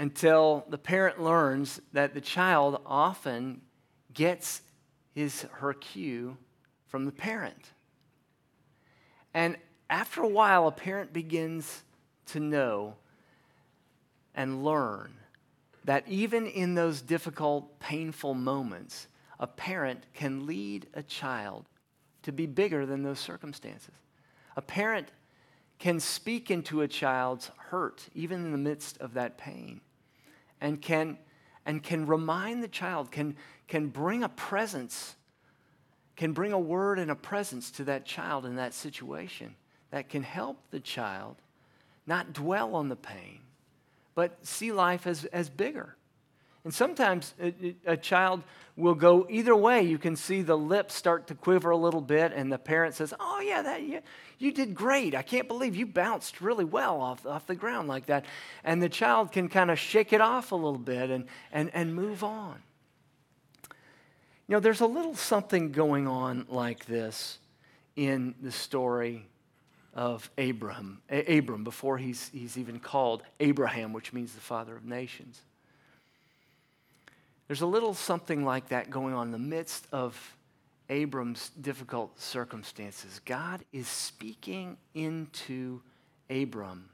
until 0.00 0.66
the 0.68 0.78
parent 0.78 1.22
learns 1.22 1.80
that 1.92 2.12
the 2.14 2.20
child 2.20 2.82
often 2.84 3.60
gets 4.12 4.62
his 5.14 5.42
her 5.42 5.74
cue 5.74 6.36
from 6.88 7.04
the 7.04 7.12
parent. 7.12 7.70
And 9.34 9.56
after 9.88 10.22
a 10.22 10.28
while, 10.28 10.66
a 10.66 10.72
parent 10.72 11.12
begins 11.12 11.82
to 12.26 12.40
know 12.40 12.94
and 14.34 14.64
learn 14.64 15.14
that 15.84 16.06
even 16.06 16.46
in 16.46 16.74
those 16.74 17.00
difficult, 17.00 17.78
painful 17.80 18.34
moments, 18.34 19.08
a 19.38 19.46
parent 19.46 20.04
can 20.14 20.46
lead 20.46 20.86
a 20.94 21.02
child 21.02 21.66
to 22.22 22.32
be 22.32 22.46
bigger 22.46 22.84
than 22.84 23.02
those 23.02 23.18
circumstances. 23.18 23.94
A 24.56 24.62
parent 24.62 25.08
can 25.78 25.98
speak 25.98 26.50
into 26.50 26.82
a 26.82 26.88
child's 26.88 27.50
hurt, 27.56 28.08
even 28.14 28.44
in 28.44 28.52
the 28.52 28.58
midst 28.58 28.98
of 28.98 29.14
that 29.14 29.38
pain, 29.38 29.80
and 30.60 30.80
can, 30.82 31.16
and 31.64 31.82
can 31.82 32.06
remind 32.06 32.62
the 32.62 32.68
child, 32.68 33.10
can, 33.10 33.34
can 33.66 33.88
bring 33.88 34.22
a 34.22 34.28
presence, 34.28 35.16
can 36.16 36.32
bring 36.32 36.52
a 36.52 36.58
word 36.58 36.98
and 36.98 37.10
a 37.10 37.14
presence 37.14 37.70
to 37.72 37.84
that 37.84 38.04
child 38.04 38.44
in 38.44 38.56
that 38.56 38.74
situation 38.74 39.54
that 39.90 40.08
can 40.08 40.22
help 40.22 40.58
the 40.70 40.80
child 40.80 41.36
not 42.06 42.32
dwell 42.32 42.74
on 42.74 42.88
the 42.88 42.96
pain, 42.96 43.40
but 44.14 44.44
see 44.46 44.72
life 44.72 45.06
as, 45.06 45.24
as 45.26 45.48
bigger 45.48 45.96
and 46.64 46.74
sometimes 46.74 47.34
a, 47.40 47.74
a, 47.86 47.96
child 47.96 48.42
will 48.76 48.94
go 48.94 49.26
either 49.30 49.56
way. 49.56 49.82
You 49.82 49.96
can 49.96 50.14
see 50.14 50.42
the 50.42 50.58
lips 50.58 50.94
start 50.94 51.26
to 51.28 51.34
quiver 51.34 51.70
a 51.70 51.76
little 51.76 52.02
bit, 52.02 52.32
and 52.34 52.52
the 52.52 52.58
parent 52.58 52.94
says, 52.94 53.14
Oh, 53.18 53.40
yeah, 53.40 53.62
that, 53.62 53.82
you, 53.82 54.00
you 54.38 54.52
did 54.52 54.74
great. 54.74 55.14
I 55.14 55.22
can't 55.22 55.48
believe 55.48 55.74
you 55.74 55.86
bounced 55.86 56.42
really 56.42 56.66
well 56.66 57.00
off, 57.00 57.24
off 57.24 57.46
the 57.46 57.54
ground 57.54 57.88
like 57.88 58.06
that. 58.06 58.26
And 58.62 58.82
the 58.82 58.90
child 58.90 59.32
can 59.32 59.48
kind 59.48 59.70
of 59.70 59.78
shake 59.78 60.12
it 60.12 60.20
off 60.20 60.52
a 60.52 60.56
little 60.56 60.78
bit 60.78 61.08
and, 61.08 61.24
and, 61.50 61.70
and 61.72 61.94
move 61.94 62.22
on. 62.22 62.62
You 64.50 64.56
know, 64.56 64.60
there's 64.60 64.80
a 64.80 64.86
little 64.86 65.14
something 65.14 65.70
going 65.70 66.08
on 66.08 66.44
like 66.48 66.84
this 66.86 67.38
in 67.94 68.34
the 68.42 68.50
story 68.50 69.28
of 69.94 70.28
Abraham, 70.38 71.02
Abram 71.08 71.62
before 71.62 71.98
he's, 71.98 72.30
he's 72.30 72.58
even 72.58 72.80
called 72.80 73.22
Abraham, 73.38 73.92
which 73.92 74.12
means 74.12 74.32
the 74.32 74.40
father 74.40 74.74
of 74.74 74.84
nations. 74.84 75.40
There's 77.46 77.60
a 77.60 77.66
little 77.66 77.94
something 77.94 78.44
like 78.44 78.70
that 78.70 78.90
going 78.90 79.14
on 79.14 79.28
in 79.28 79.30
the 79.30 79.38
midst 79.38 79.86
of 79.92 80.36
Abram's 80.88 81.50
difficult 81.50 82.20
circumstances. 82.20 83.20
God 83.24 83.64
is 83.72 83.86
speaking 83.86 84.78
into 84.94 85.80
Abram 86.28 86.88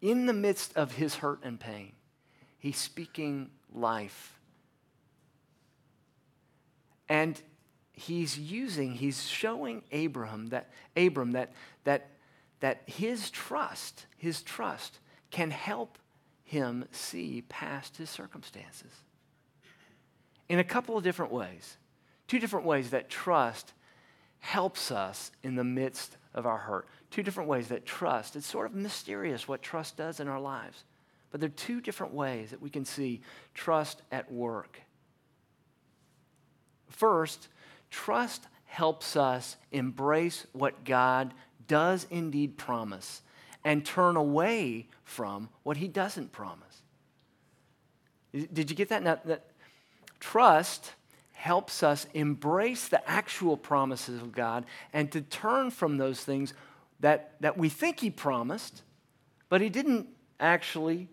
in 0.00 0.24
the 0.24 0.32
midst 0.32 0.74
of 0.78 0.92
his 0.92 1.16
hurt 1.16 1.40
and 1.42 1.60
pain. 1.60 1.92
He's 2.58 2.78
speaking 2.78 3.50
life. 3.74 4.39
And 7.10 7.42
he's 7.92 8.38
using, 8.38 8.94
he's 8.94 9.26
showing 9.26 9.82
Abraham 9.90 10.46
that 10.46 10.70
Abram 10.96 11.32
that 11.32 11.52
that 11.84 12.08
that 12.60 12.82
his 12.86 13.30
trust, 13.30 14.06
his 14.16 14.42
trust 14.42 15.00
can 15.30 15.50
help 15.50 15.98
him 16.44 16.84
see 16.92 17.42
past 17.48 17.96
his 17.96 18.10
circumstances. 18.10 18.92
In 20.48 20.58
a 20.58 20.64
couple 20.64 20.96
of 20.96 21.04
different 21.04 21.32
ways. 21.32 21.76
Two 22.28 22.38
different 22.38 22.66
ways 22.66 22.90
that 22.90 23.10
trust 23.10 23.72
helps 24.38 24.90
us 24.90 25.32
in 25.42 25.56
the 25.56 25.64
midst 25.64 26.16
of 26.34 26.46
our 26.46 26.58
hurt. 26.58 26.86
Two 27.10 27.22
different 27.22 27.48
ways 27.48 27.68
that 27.68 27.86
trust, 27.86 28.36
it's 28.36 28.46
sort 28.46 28.66
of 28.66 28.74
mysterious 28.74 29.48
what 29.48 29.62
trust 29.62 29.96
does 29.96 30.20
in 30.20 30.28
our 30.28 30.40
lives. 30.40 30.84
But 31.30 31.40
there 31.40 31.48
are 31.48 31.52
two 31.52 31.80
different 31.80 32.14
ways 32.14 32.50
that 32.50 32.60
we 32.60 32.70
can 32.70 32.84
see 32.84 33.20
trust 33.54 34.02
at 34.12 34.30
work. 34.30 34.80
First, 37.00 37.48
trust 37.88 38.46
helps 38.66 39.16
us 39.16 39.56
embrace 39.72 40.46
what 40.52 40.84
God 40.84 41.32
does 41.66 42.06
indeed 42.10 42.58
promise 42.58 43.22
and 43.64 43.86
turn 43.86 44.16
away 44.16 44.86
from 45.02 45.48
what 45.62 45.78
he 45.78 45.88
doesn't 45.88 46.30
promise. 46.30 46.82
Did 48.34 48.68
you 48.68 48.76
get 48.76 48.90
that? 48.90 49.02
Now, 49.02 49.18
that 49.24 49.46
trust 50.20 50.92
helps 51.32 51.82
us 51.82 52.06
embrace 52.12 52.88
the 52.88 53.08
actual 53.10 53.56
promises 53.56 54.20
of 54.20 54.32
God 54.32 54.66
and 54.92 55.10
to 55.12 55.22
turn 55.22 55.70
from 55.70 55.96
those 55.96 56.22
things 56.22 56.52
that, 57.00 57.32
that 57.40 57.56
we 57.56 57.70
think 57.70 58.00
he 58.00 58.10
promised, 58.10 58.82
but 59.48 59.62
he 59.62 59.70
didn't 59.70 60.06
actually 60.38 61.08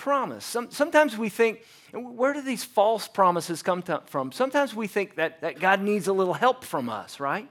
promise. 0.00 0.46
Some, 0.46 0.70
sometimes 0.70 1.18
we 1.18 1.28
think, 1.28 1.60
where 1.92 2.32
do 2.32 2.40
these 2.40 2.64
false 2.64 3.06
promises 3.06 3.62
come 3.62 3.82
to, 3.82 4.02
from? 4.06 4.32
Sometimes 4.32 4.74
we 4.74 4.86
think 4.86 5.16
that, 5.16 5.42
that 5.42 5.60
God 5.60 5.82
needs 5.82 6.08
a 6.08 6.12
little 6.14 6.32
help 6.32 6.64
from 6.64 6.88
us, 6.88 7.20
right? 7.20 7.46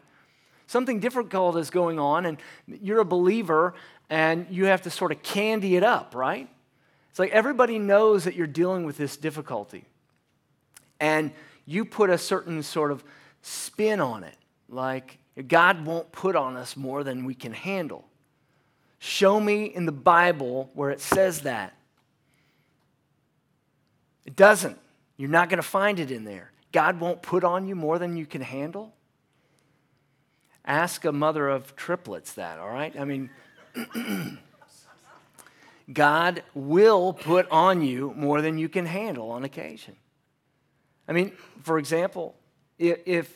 Something 0.66 1.00
difficult 1.00 1.58
is 1.58 1.70
going 1.70 2.00
on, 2.00 2.26
and 2.26 2.38
you're 2.68 3.02
a 3.02 3.06
believer, 3.06 3.76
and 4.10 4.48
you 4.50 4.66
have 4.66 4.82
to 4.82 4.90
sort 4.90 5.12
of 5.12 5.22
candy 5.22 5.76
it 5.76 5.84
up, 5.84 6.16
right? 6.16 6.50
It's 7.12 7.20
like 7.20 7.32
everybody 7.32 7.78
knows 7.78 8.24
that 8.24 8.34
you're 8.34 8.48
dealing 8.48 8.84
with 8.84 8.98
this 8.98 9.16
difficulty. 9.16 9.86
And 11.00 11.32
you 11.68 11.86
put 11.86 12.10
a 12.10 12.18
certain 12.18 12.64
sort 12.64 12.92
of 12.92 13.04
spin 13.44 14.00
on 14.00 14.24
it, 14.24 14.36
like 14.68 15.20
God 15.48 15.86
won't 15.86 16.12
put 16.12 16.36
on 16.36 16.58
us 16.58 16.76
more 16.76 17.04
than 17.04 17.26
we 17.26 17.36
can 17.36 17.54
handle. 17.54 18.06
Show 18.98 19.40
me 19.40 19.66
in 19.66 19.86
the 19.86 19.92
Bible 19.92 20.72
where 20.74 20.90
it 20.90 21.00
says 21.00 21.42
that. 21.42 21.74
It 24.30 24.36
doesn't. 24.36 24.78
You're 25.18 25.28
not 25.28 25.50
going 25.50 25.58
to 25.58 25.68
find 25.68 26.00
it 26.00 26.12
in 26.12 26.24
there. 26.24 26.52
God 26.72 27.00
won't 27.00 27.24
put 27.24 27.44
on 27.44 27.68
you 27.68 27.74
more 27.74 27.98
than 27.98 28.16
you 28.16 28.28
can 28.28 28.42
handle. 28.42 28.94
Ask 30.64 31.04
a 31.04 31.12
mother 31.12 31.50
of 31.50 31.76
triplets 31.76 32.34
that, 32.34 32.60
all 32.60 32.70
right? 32.70 32.94
I 32.96 33.06
mean, 33.06 33.32
God 35.92 36.44
will 36.54 37.12
put 37.12 37.50
on 37.50 37.82
you 37.82 38.14
more 38.16 38.44
than 38.44 38.60
you 38.60 38.70
can 38.70 38.86
handle 38.86 39.32
on 39.32 39.46
occasion. 39.46 39.96
I 41.08 41.14
mean, 41.14 41.32
for 41.64 41.80
example, 41.80 42.36
if, 42.78 43.36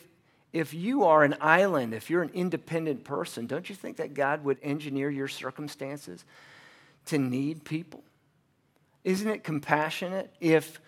if 0.52 0.74
you 0.74 1.02
are 1.02 1.24
an 1.24 1.34
island, 1.40 1.92
if 1.92 2.08
you're 2.08 2.22
an 2.22 2.30
independent 2.34 3.02
person, 3.02 3.48
don't 3.48 3.68
you 3.68 3.74
think 3.74 3.96
that 3.96 4.14
God 4.14 4.44
would 4.44 4.58
engineer 4.62 5.10
your 5.10 5.26
circumstances 5.26 6.24
to 7.06 7.18
need 7.18 7.64
people? 7.64 8.04
Isn't 9.04 9.28
it 9.28 9.44
compassionate 9.44 10.34
if, 10.40 10.80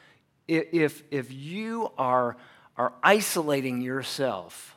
if, 0.49 1.03
if 1.11 1.33
you 1.33 1.93
are, 1.99 2.37
are 2.77 2.93
isolating 3.03 3.83
yourself 3.83 4.77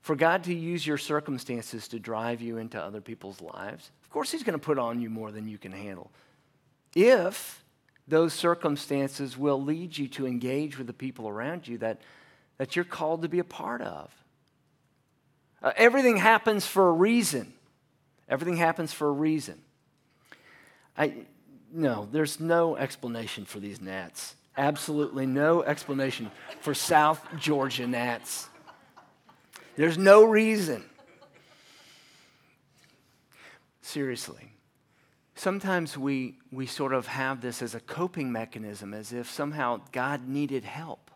for 0.00 0.16
God 0.16 0.44
to 0.44 0.54
use 0.54 0.86
your 0.86 0.98
circumstances 0.98 1.88
to 1.88 1.98
drive 1.98 2.40
you 2.40 2.56
into 2.56 2.80
other 2.80 3.00
people's 3.00 3.40
lives? 3.40 3.90
Of 4.04 4.10
course, 4.10 4.30
He's 4.30 4.44
going 4.44 4.58
to 4.58 4.64
put 4.64 4.78
on 4.78 5.00
you 5.00 5.10
more 5.10 5.32
than 5.32 5.48
you 5.48 5.58
can 5.58 5.72
handle. 5.72 6.10
If 6.94 7.64
those 8.08 8.32
circumstances 8.32 9.36
will 9.36 9.62
lead 9.62 9.96
you 9.98 10.08
to 10.08 10.26
engage 10.26 10.78
with 10.78 10.86
the 10.86 10.92
people 10.94 11.28
around 11.28 11.68
you 11.68 11.78
that, 11.78 12.00
that 12.56 12.74
you're 12.74 12.84
called 12.84 13.22
to 13.22 13.28
be 13.28 13.38
a 13.38 13.44
part 13.44 13.82
of. 13.82 14.10
Uh, 15.62 15.72
everything 15.76 16.16
happens 16.16 16.66
for 16.66 16.88
a 16.88 16.92
reason. 16.92 17.52
Everything 18.28 18.56
happens 18.56 18.92
for 18.92 19.08
a 19.08 19.12
reason. 19.12 19.60
I, 20.96 21.26
no, 21.72 22.08
there's 22.10 22.40
no 22.40 22.76
explanation 22.76 23.44
for 23.44 23.60
these 23.60 23.80
gnats. 23.80 24.34
Absolutely 24.56 25.26
no 25.26 25.62
explanation 25.62 26.30
for 26.60 26.74
South 26.74 27.24
Georgia 27.38 27.86
gnats. 27.86 28.48
There's 29.76 29.96
no 29.96 30.24
reason. 30.24 30.84
Seriously. 33.80 34.52
Sometimes 35.36 35.96
we, 35.96 36.34
we 36.50 36.66
sort 36.66 36.92
of 36.92 37.06
have 37.06 37.40
this 37.40 37.62
as 37.62 37.76
a 37.76 37.80
coping 37.80 38.32
mechanism, 38.32 38.92
as 38.92 39.12
if 39.12 39.30
somehow 39.30 39.80
God 39.92 40.26
needed 40.26 40.64
help. 40.64 41.12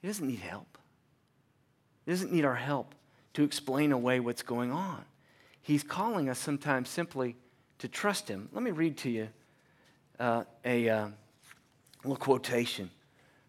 He 0.00 0.08
doesn't 0.08 0.26
need 0.26 0.40
help. 0.40 0.78
He 2.06 2.12
doesn't 2.12 2.32
need 2.32 2.46
our 2.46 2.54
help 2.54 2.94
to 3.34 3.44
explain 3.44 3.92
away 3.92 4.18
what's 4.18 4.42
going 4.42 4.72
on. 4.72 5.04
He's 5.60 5.82
calling 5.82 6.28
us 6.28 6.38
sometimes 6.38 6.88
simply 6.88 7.36
to 7.82 7.88
trust 7.88 8.28
Him. 8.28 8.48
Let 8.52 8.62
me 8.62 8.70
read 8.70 8.96
to 8.98 9.10
you 9.10 9.28
uh, 10.20 10.44
a 10.64 10.88
uh, 10.88 11.08
little 12.04 12.16
quotation 12.16 12.88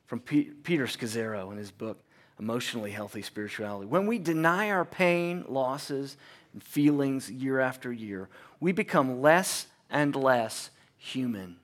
from 0.07 0.21
P- 0.21 0.49
Peter 0.63 0.87
Scazzero 0.87 1.51
in 1.51 1.59
his 1.59 1.69
book, 1.69 2.03
Emotionally 2.39 2.89
Healthy 2.89 3.21
Spirituality. 3.21 3.85
When 3.85 4.07
we 4.07 4.17
deny 4.17 4.71
our 4.71 4.85
pain, 4.85 5.45
losses, 5.47 6.17
and 6.51 6.63
feelings 6.63 7.29
year 7.29 7.59
after 7.59 7.93
year, 7.93 8.27
we 8.59 8.71
become 8.71 9.21
less 9.21 9.67
and 9.91 10.15
less 10.15 10.71
human. 10.97 11.57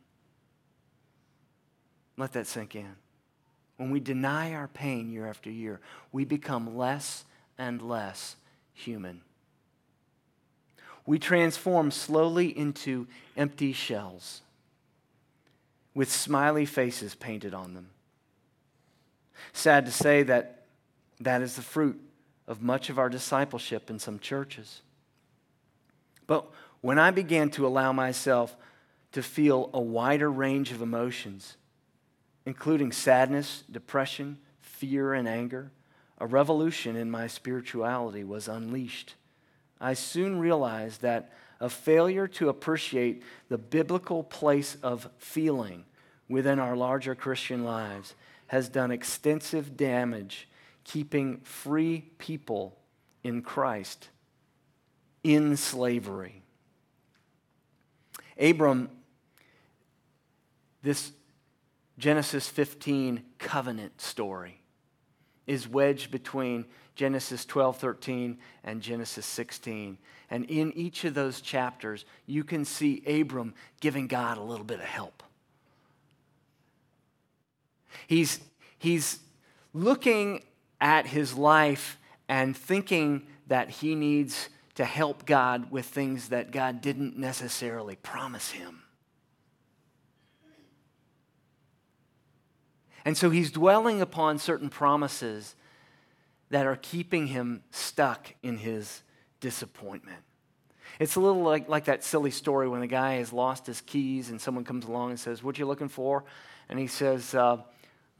Let 2.18 2.34
that 2.34 2.46
sink 2.46 2.76
in. 2.76 2.98
When 3.78 3.90
we 3.90 4.00
deny 4.00 4.54
our 4.54 4.68
pain 4.68 5.12
year 5.12 5.26
after 5.26 5.50
year, 5.50 5.80
we 6.12 6.24
become 6.24 6.78
less 6.78 7.26
and 7.58 7.82
less 7.82 8.36
human 8.74 9.22
we 11.10 11.18
transform 11.18 11.90
slowly 11.90 12.56
into 12.56 13.08
empty 13.36 13.74
shells 13.74 14.44
with 15.96 16.08
smiley 16.12 16.68
faces 16.68 17.16
painted 17.16 17.52
on 17.52 17.74
them. 17.74 17.90
Sad 19.52 19.88
to 19.88 19.92
say 19.92 20.22
that 20.22 20.66
that 21.20 21.42
is 21.42 21.56
the 21.56 21.64
fruit 21.64 22.00
of 22.48 22.62
much 22.62 22.92
of 22.92 23.00
our 23.00 23.10
discipleship 23.10 23.90
in 23.90 23.98
some 23.98 24.20
churches. 24.20 24.84
But 26.28 26.46
when 26.82 27.00
I 27.00 27.10
began 27.10 27.50
to 27.52 27.66
allow 27.66 27.92
myself 27.92 28.56
to 29.14 29.24
feel 29.24 29.72
a 29.74 29.82
wider 29.82 30.32
range 30.32 30.72
of 30.72 30.80
emotions, 30.80 31.58
including 32.46 32.92
sadness, 32.92 33.64
depression, 33.72 34.38
fear, 34.62 35.16
and 35.16 35.28
anger, 35.28 35.72
a 36.20 36.28
revolution 36.28 36.96
in 36.96 37.10
my 37.10 37.26
spirituality 37.26 38.24
was 38.24 38.48
unleashed. 38.48 39.16
I 39.80 39.94
soon 39.94 40.40
realized 40.40 41.02
that 41.02 41.32
a 41.60 41.70
failure 41.70 42.28
to 42.28 42.50
appreciate 42.50 43.24
the 43.50 43.58
biblical 43.58 44.24
place 44.24 44.78
of 44.82 45.10
feeling 45.18 45.86
within 46.28 46.60
our 46.60 46.76
larger 46.76 47.16
Christian 47.16 47.64
lives 47.64 48.16
has 48.48 48.70
done 48.70 48.92
extensive 48.92 49.76
damage 49.78 50.48
keeping 50.84 51.40
free 51.42 52.06
people 52.18 52.78
in 53.24 53.42
Christ 53.42 54.10
in 55.24 55.58
slavery. 55.58 56.42
Abram, 58.40 58.90
this 60.82 61.12
Genesis 61.98 62.48
15 62.48 63.22
covenant 63.38 64.00
story, 64.00 64.62
is 65.46 65.68
wedged 65.68 66.10
between 66.10 66.66
Genesis 67.00 67.46
12, 67.46 67.78
13, 67.78 68.38
and 68.66 68.82
Genesis 68.82 69.26
16. 69.26 69.98
And 70.30 70.44
in 70.50 70.74
each 70.74 71.06
of 71.06 71.14
those 71.14 71.40
chapters, 71.40 72.04
you 72.26 72.44
can 72.44 72.66
see 72.66 73.02
Abram 73.08 73.54
giving 73.80 74.08
God 74.08 74.38
a 74.38 74.42
little 74.42 74.66
bit 74.66 74.80
of 74.80 74.86
help. 74.86 75.24
He's, 78.06 78.42
he's 78.78 79.20
looking 79.74 80.44
at 80.82 81.06
his 81.06 81.36
life 81.36 81.98
and 82.28 82.56
thinking 82.56 83.28
that 83.48 83.70
he 83.70 83.96
needs 83.96 84.50
to 84.76 84.84
help 84.84 85.26
God 85.26 85.72
with 85.72 85.86
things 85.86 86.28
that 86.28 86.52
God 86.52 86.82
didn't 86.82 87.18
necessarily 87.18 87.96
promise 87.96 88.52
him. 88.52 88.82
And 93.06 93.18
so 93.18 93.30
he's 93.30 93.52
dwelling 93.54 94.02
upon 94.02 94.38
certain 94.38 94.68
promises 94.68 95.56
that 96.50 96.66
are 96.66 96.76
keeping 96.76 97.28
him 97.28 97.64
stuck 97.72 98.34
in 98.42 98.58
his 98.58 99.04
disappointment. 99.40 100.20
It's 101.00 101.16
a 101.16 101.20
little 101.20 101.44
like, 101.44 101.70
like 101.70 101.86
that 101.86 102.04
silly 102.04 102.32
story 102.32 102.68
when 102.68 102.82
the 102.82 102.88
guy 102.88 103.16
has 103.16 103.32
lost 103.32 103.68
his 103.68 103.82
keys 103.82 104.30
and 104.30 104.42
someone 104.42 104.66
comes 104.66 104.86
along 104.86 105.12
and 105.12 105.20
says, 105.20 105.44
What 105.44 105.56
are 105.56 105.60
you 105.60 105.66
looking 105.66 105.90
for? 105.90 106.26
And 106.68 106.80
he 106.80 106.88
says, 106.88 107.34
uh, 107.36 107.58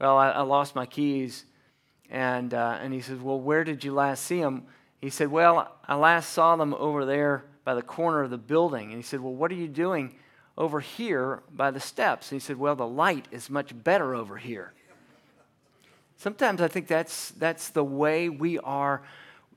Well, 0.00 0.16
I, 0.16 0.30
I, 0.30 0.40
lost 0.42 0.74
my 0.74 0.86
keys. 0.86 1.44
And, 2.08 2.54
uh, 2.54 2.78
and 2.80 2.92
he 2.94 3.00
says, 3.00 3.18
Well, 3.18 3.40
where 3.40 3.64
did 3.64 3.84
you 3.84 3.92
last 3.92 4.24
see 4.24 4.40
them? 4.40 4.64
He 5.00 5.10
said, 5.10 5.28
Well, 5.28 5.74
I 5.86 5.96
last 5.96 6.30
saw 6.30 6.56
them 6.56 6.72
over 6.74 7.04
there 7.04 7.44
by 7.64 7.74
the 7.74 7.82
corner 7.82 8.22
of 8.22 8.30
the 8.30 8.38
building. 8.38 8.88
And 8.88 8.96
he 8.96 9.02
said, 9.02 9.20
Well, 9.20 9.34
what 9.34 9.50
are 9.50 9.56
you 9.56 9.68
doing 9.68 10.14
over 10.56 10.80
here 10.80 11.42
by 11.52 11.70
the 11.70 11.80
steps? 11.80 12.30
And 12.30 12.40
he 12.40 12.44
said, 12.44 12.56
Well, 12.56 12.76
the 12.76 12.86
light 12.86 13.26
is 13.30 13.50
much 13.50 13.72
better 13.84 14.14
over 14.14 14.36
here. 14.36 14.72
Sometimes 16.20 16.60
I 16.60 16.68
think 16.68 16.86
that's, 16.86 17.30
that's 17.30 17.70
the 17.70 17.82
way 17.82 18.28
we 18.28 18.58
are 18.58 19.00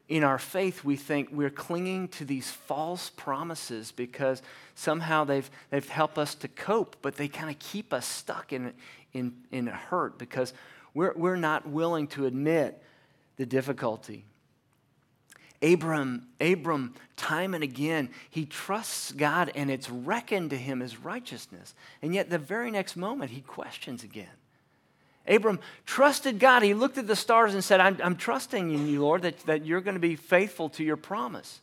in 0.07 0.23
our 0.23 0.37
faith. 0.37 0.81
We 0.81 0.95
think 0.95 1.27
we're 1.29 1.49
clinging 1.49 2.07
to 2.09 2.23
these 2.23 2.49
false 2.49 3.09
promises 3.09 3.91
because 3.91 4.41
somehow 4.73 5.25
they've, 5.25 5.51
they've 5.71 5.89
helped 5.89 6.17
us 6.17 6.35
to 6.35 6.47
cope, 6.47 6.95
but 7.01 7.17
they 7.17 7.27
kind 7.27 7.49
of 7.49 7.59
keep 7.59 7.91
us 7.91 8.05
stuck 8.05 8.53
in, 8.53 8.71
in, 9.11 9.33
in 9.51 9.67
hurt 9.67 10.17
because 10.17 10.53
we're, 10.93 11.11
we're 11.17 11.35
not 11.35 11.67
willing 11.67 12.07
to 12.07 12.25
admit 12.27 12.81
the 13.35 13.45
difficulty. 13.45 14.23
Abram, 15.61 16.27
Abram, 16.39 16.93
time 17.17 17.53
and 17.53 17.63
again, 17.65 18.07
he 18.29 18.45
trusts 18.45 19.11
God 19.11 19.51
and 19.53 19.69
it's 19.69 19.89
reckoned 19.89 20.51
to 20.51 20.57
him 20.57 20.81
as 20.81 20.97
righteousness. 20.97 21.75
And 22.01 22.15
yet, 22.15 22.29
the 22.29 22.39
very 22.39 22.71
next 22.71 22.95
moment, 22.95 23.31
he 23.31 23.41
questions 23.41 24.05
again. 24.05 24.27
Abram 25.27 25.59
trusted 25.85 26.39
God. 26.39 26.63
He 26.63 26.73
looked 26.73 26.97
at 26.97 27.07
the 27.07 27.15
stars 27.15 27.53
and 27.53 27.63
said, 27.63 27.79
I'm, 27.79 27.97
I'm 28.03 28.15
trusting 28.15 28.71
in 28.71 28.87
you, 28.87 29.01
Lord, 29.01 29.21
that, 29.21 29.39
that 29.45 29.65
you're 29.65 29.81
going 29.81 29.95
to 29.95 29.99
be 29.99 30.15
faithful 30.15 30.69
to 30.69 30.83
your 30.83 30.97
promise. 30.97 31.61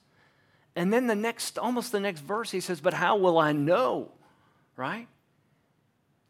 And 0.77 0.93
then 0.93 1.07
the 1.07 1.15
next, 1.15 1.59
almost 1.59 1.93
the 1.93 2.01
next 2.01 2.21
verse, 2.21 2.51
he 2.51 2.61
says, 2.61 2.81
But 2.81 2.95
how 2.95 3.17
will 3.17 3.39
I 3.39 3.53
know? 3.53 4.13
Right? 4.77 5.09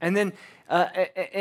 And 0.00 0.16
then, 0.16 0.32
uh, 0.68 0.86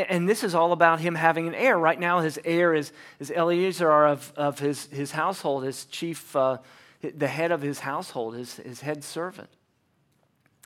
and 0.10 0.28
this 0.28 0.44
is 0.44 0.54
all 0.54 0.74
about 0.74 1.00
him 1.00 1.16
having 1.16 1.48
an 1.48 1.56
heir. 1.56 1.78
Right 1.78 2.00
now, 2.00 2.20
his 2.20 2.40
heir 2.44 2.74
is, 2.74 2.92
is 3.20 3.32
Eliezer 3.32 4.06
of, 4.06 4.34
of 4.36 4.60
his, 4.60 4.88
his 4.88 5.12
household, 5.12 5.64
his 5.64 5.86
chief, 5.86 6.36
uh, 6.36 6.58
the 7.02 7.28
head 7.28 7.52
of 7.52 7.62
his 7.62 7.80
household, 7.80 8.36
his, 8.36 8.58
his 8.58 8.82
head 8.82 9.04
servant. 9.04 9.50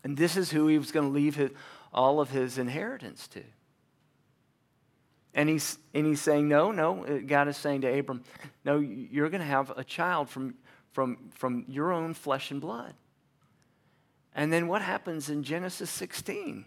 And 0.04 0.18
this 0.18 0.36
is 0.36 0.52
who 0.52 0.68
he 0.68 0.78
was 0.78 0.92
going 0.92 1.08
to 1.08 1.14
leave 1.14 1.36
his, 1.36 1.52
all 1.94 2.20
of 2.20 2.32
his 2.32 2.58
inheritance 2.58 3.28
to. 3.30 3.44
And 5.34 5.50
he's, 5.50 5.78
and 5.94 6.06
he's 6.06 6.22
saying, 6.22 6.48
No, 6.48 6.72
no. 6.72 7.06
Uh, 7.06 7.20
God 7.26 7.48
is 7.48 7.58
saying 7.58 7.82
to 7.82 8.00
Abram, 8.00 8.24
No, 8.64 8.80
you're 8.80 9.30
going 9.30 9.42
to 9.42 9.48
have 9.48 9.72
a 9.76 9.84
child 9.84 10.30
from, 10.30 10.56
from, 10.92 11.18
from 11.32 11.66
your 11.68 11.92
own 11.92 12.14
flesh 12.14 12.52
and 12.52 12.62
blood. 12.62 12.94
And 14.36 14.52
then 14.52 14.68
what 14.68 14.82
happens 14.82 15.30
in 15.30 15.44
Genesis 15.44 15.90
16? 15.90 16.66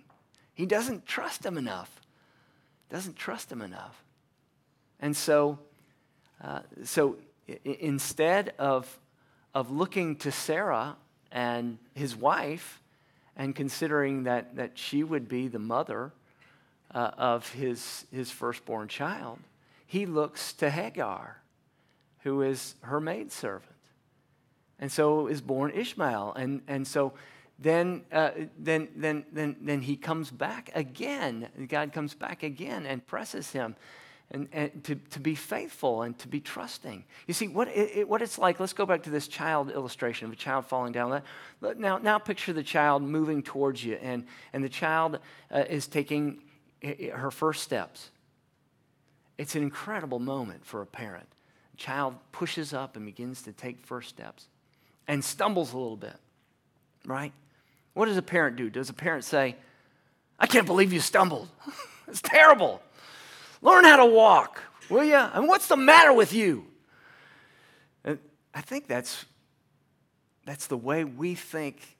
He 0.54 0.66
doesn't 0.66 1.06
trust 1.06 1.44
him 1.44 1.58
enough. 1.58 2.00
Doesn't 2.90 3.16
trust 3.16 3.50
him 3.50 3.60
enough. 3.60 4.02
And 5.00 5.16
so, 5.16 5.58
uh, 6.42 6.60
so 6.84 7.16
instead 7.64 8.54
of, 8.58 8.98
of 9.54 9.70
looking 9.70 10.16
to 10.16 10.32
Sarah 10.32 10.96
and 11.32 11.78
his 11.94 12.16
wife 12.16 12.80
and 13.36 13.54
considering 13.54 14.24
that, 14.24 14.56
that 14.56 14.78
she 14.78 15.04
would 15.04 15.28
be 15.28 15.48
the 15.48 15.58
mother 15.58 16.12
uh, 16.96 17.10
of 17.16 17.52
his, 17.52 18.06
his 18.10 18.30
firstborn 18.30 18.88
child, 18.88 19.38
he 19.86 20.06
looks 20.06 20.52
to 20.54 20.70
Hagar 20.70 21.42
who 22.26 22.42
is 22.42 22.74
her 22.80 23.00
maidservant. 23.00 23.70
And 24.80 24.90
so 24.90 25.28
is 25.28 25.40
born 25.40 25.70
Ishmael. 25.70 26.32
And, 26.34 26.60
and 26.66 26.84
so 26.84 27.12
then, 27.56 28.02
uh, 28.10 28.30
then, 28.58 28.88
then, 28.96 29.24
then, 29.30 29.54
then 29.60 29.80
he 29.80 29.94
comes 29.94 30.32
back 30.32 30.72
again. 30.74 31.48
God 31.68 31.92
comes 31.92 32.14
back 32.14 32.42
again 32.42 32.84
and 32.84 33.06
presses 33.06 33.52
him 33.52 33.76
and, 34.32 34.48
and 34.52 34.82
to, 34.82 34.96
to 34.96 35.20
be 35.20 35.36
faithful 35.36 36.02
and 36.02 36.18
to 36.18 36.26
be 36.26 36.40
trusting. 36.40 37.04
You 37.28 37.34
see, 37.34 37.46
what, 37.46 37.68
it, 37.68 38.08
what 38.08 38.22
it's 38.22 38.38
like, 38.38 38.58
let's 38.58 38.72
go 38.72 38.84
back 38.84 39.04
to 39.04 39.10
this 39.10 39.28
child 39.28 39.70
illustration 39.70 40.26
of 40.26 40.32
a 40.32 40.36
child 40.36 40.66
falling 40.66 40.90
down. 40.90 41.22
Now, 41.78 41.98
now 41.98 42.18
picture 42.18 42.52
the 42.52 42.64
child 42.64 43.04
moving 43.04 43.40
towards 43.40 43.84
you, 43.84 43.94
and, 44.02 44.26
and 44.52 44.64
the 44.64 44.68
child 44.68 45.20
uh, 45.52 45.62
is 45.68 45.86
taking 45.86 46.42
her 46.82 47.30
first 47.30 47.62
steps. 47.62 48.10
It's 49.38 49.54
an 49.54 49.62
incredible 49.62 50.18
moment 50.18 50.64
for 50.64 50.82
a 50.82 50.86
parent. 50.86 51.26
The 51.72 51.76
child 51.78 52.14
pushes 52.32 52.72
up 52.72 52.96
and 52.96 53.04
begins 53.04 53.42
to 53.42 53.52
take 53.52 53.84
first 53.84 54.08
steps 54.08 54.46
and 55.06 55.24
stumbles 55.24 55.72
a 55.72 55.78
little 55.78 55.96
bit, 55.96 56.16
right? 57.04 57.32
What 57.94 58.06
does 58.06 58.16
a 58.16 58.22
parent 58.22 58.56
do? 58.56 58.70
Does 58.70 58.90
a 58.90 58.94
parent 58.94 59.24
say, 59.24 59.56
I 60.38 60.46
can't 60.46 60.66
believe 60.66 60.92
you 60.92 61.00
stumbled? 61.00 61.48
it's 62.08 62.20
terrible. 62.20 62.82
Learn 63.62 63.84
how 63.84 63.96
to 63.96 64.06
walk, 64.06 64.62
will 64.90 65.04
you? 65.04 65.14
I 65.14 65.30
And 65.34 65.48
what's 65.48 65.68
the 65.68 65.76
matter 65.76 66.12
with 66.12 66.32
you? 66.32 66.66
And 68.04 68.18
I 68.54 68.60
think 68.60 68.86
that's, 68.86 69.24
that's 70.44 70.66
the 70.66 70.76
way 70.76 71.04
we 71.04 71.34
think 71.34 71.96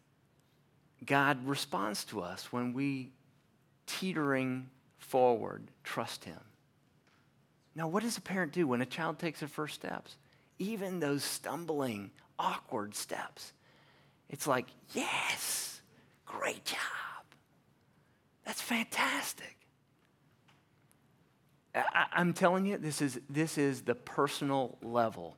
God 1.05 1.47
responds 1.47 2.05
to 2.07 2.21
us 2.21 2.53
when 2.53 2.73
we 2.73 3.11
teetering 3.87 4.69
forward 4.99 5.71
trust 5.85 6.25
Him. 6.25 6.41
Now, 7.75 7.89
what 7.89 8.03
does 8.03 8.17
a 8.17 8.23
parent 8.23 8.53
do 8.53 8.67
when 8.67 8.81
a 8.81 8.87
child 8.87 9.19
takes 9.19 9.41
their 9.41 9.49
first 9.49 9.75
steps? 9.75 10.17
Even 10.59 10.99
those 10.99 11.23
stumbling, 11.23 12.11
awkward 12.39 12.95
steps. 12.95 13.53
It's 14.31 14.47
like, 14.47 14.67
yes, 14.95 15.81
great 16.25 16.65
job. 16.65 16.79
That's 18.45 18.63
fantastic. 18.63 19.57
I, 21.75 22.07
am 22.15 22.33
telling 22.33 22.65
you, 22.65 22.79
this 22.79 23.03
is, 23.03 23.21
this 23.29 23.59
is 23.59 23.83
the 23.83 23.95
personal 23.95 24.79
level 24.83 25.37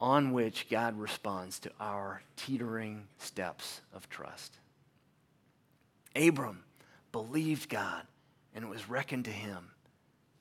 on 0.00 0.32
which 0.32 0.68
God 0.68 0.98
responds 0.98 1.58
to 1.60 1.70
our 1.80 2.22
teetering 2.36 3.08
steps 3.18 3.80
of 3.94 4.08
trust. 4.10 4.58
Abram 6.14 6.64
believed 7.14 7.68
God, 7.68 8.02
and 8.56 8.64
it 8.64 8.68
was 8.68 8.90
reckoned 8.90 9.26
to 9.26 9.30
him 9.30 9.70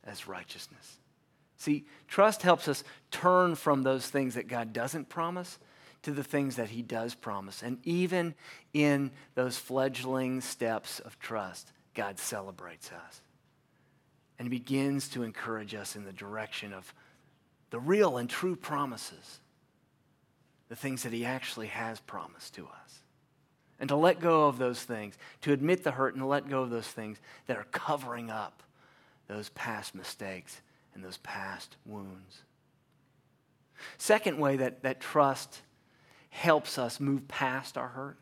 as 0.04 0.28
righteousness. 0.28 0.98
See, 1.56 1.86
trust 2.08 2.42
helps 2.42 2.68
us 2.68 2.84
turn 3.12 3.54
from 3.54 3.84
those 3.84 4.10
things 4.10 4.34
that 4.34 4.48
God 4.48 4.74
doesn't 4.74 5.08
promise 5.08 5.60
to 6.02 6.12
the 6.12 6.24
things 6.24 6.56
that 6.56 6.70
He 6.70 6.82
does 6.82 7.14
promise. 7.14 7.62
And 7.62 7.78
even 7.84 8.34
in 8.74 9.12
those 9.36 9.56
fledgling 9.56 10.42
steps 10.42 11.00
of 11.00 11.20
trust, 11.20 11.72
God 11.94 12.18
celebrates 12.18 12.92
us 12.92 13.22
and 14.40 14.50
begins 14.50 15.10
to 15.10 15.22
encourage 15.22 15.76
us 15.76 15.96
in 15.96 16.06
the 16.06 16.12
direction 16.12 16.74
of 16.74 16.92
the 17.70 17.80
real 17.80 18.18
and 18.18 18.28
true 18.28 18.56
promises, 18.56 19.42
the 20.70 20.76
things 20.76 21.04
that 21.04 21.14
He 21.14 21.24
actually 21.24 21.68
has 21.68 22.00
promised 22.00 22.56
to 22.56 22.64
us. 22.64 23.03
And 23.84 23.90
to 23.90 23.98
let 23.98 24.22
go 24.22 24.48
of 24.48 24.58
those 24.58 24.82
things, 24.82 25.18
to 25.42 25.52
admit 25.52 25.84
the 25.84 25.92
hurt 25.92 26.14
and 26.14 26.24
to 26.24 26.26
let 26.26 26.48
go 26.48 26.62
of 26.62 26.70
those 26.70 26.88
things 26.88 27.18
that 27.48 27.58
are 27.58 27.66
covering 27.66 28.30
up 28.30 28.64
those 29.28 29.50
past 29.50 29.94
mistakes 29.94 30.62
and 30.96 31.04
those 31.04 31.18
past 31.18 31.76
wounds. 31.86 32.44
Second 33.98 34.40
way 34.40 34.56
that, 34.56 34.84
that 34.84 35.02
trust 35.02 35.64
helps 36.30 36.78
us 36.78 37.02
move 37.02 37.28
past 37.28 37.78
our 37.78 37.90
hurt 37.90 38.18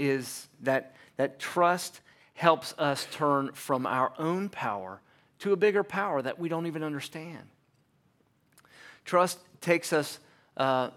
is 0.00 0.48
that, 0.62 0.96
that 1.16 1.38
trust 1.38 2.00
helps 2.34 2.74
us 2.76 3.06
turn 3.12 3.52
from 3.52 3.86
our 3.86 4.12
own 4.18 4.48
power 4.48 5.00
to 5.38 5.52
a 5.52 5.56
bigger 5.56 5.84
power 5.84 6.22
that 6.22 6.40
we 6.40 6.48
don't 6.48 6.66
even 6.66 6.82
understand. 6.82 7.46
Trust 9.04 9.38
takes 9.60 9.92
us 9.92 10.18
uh, 10.56 10.90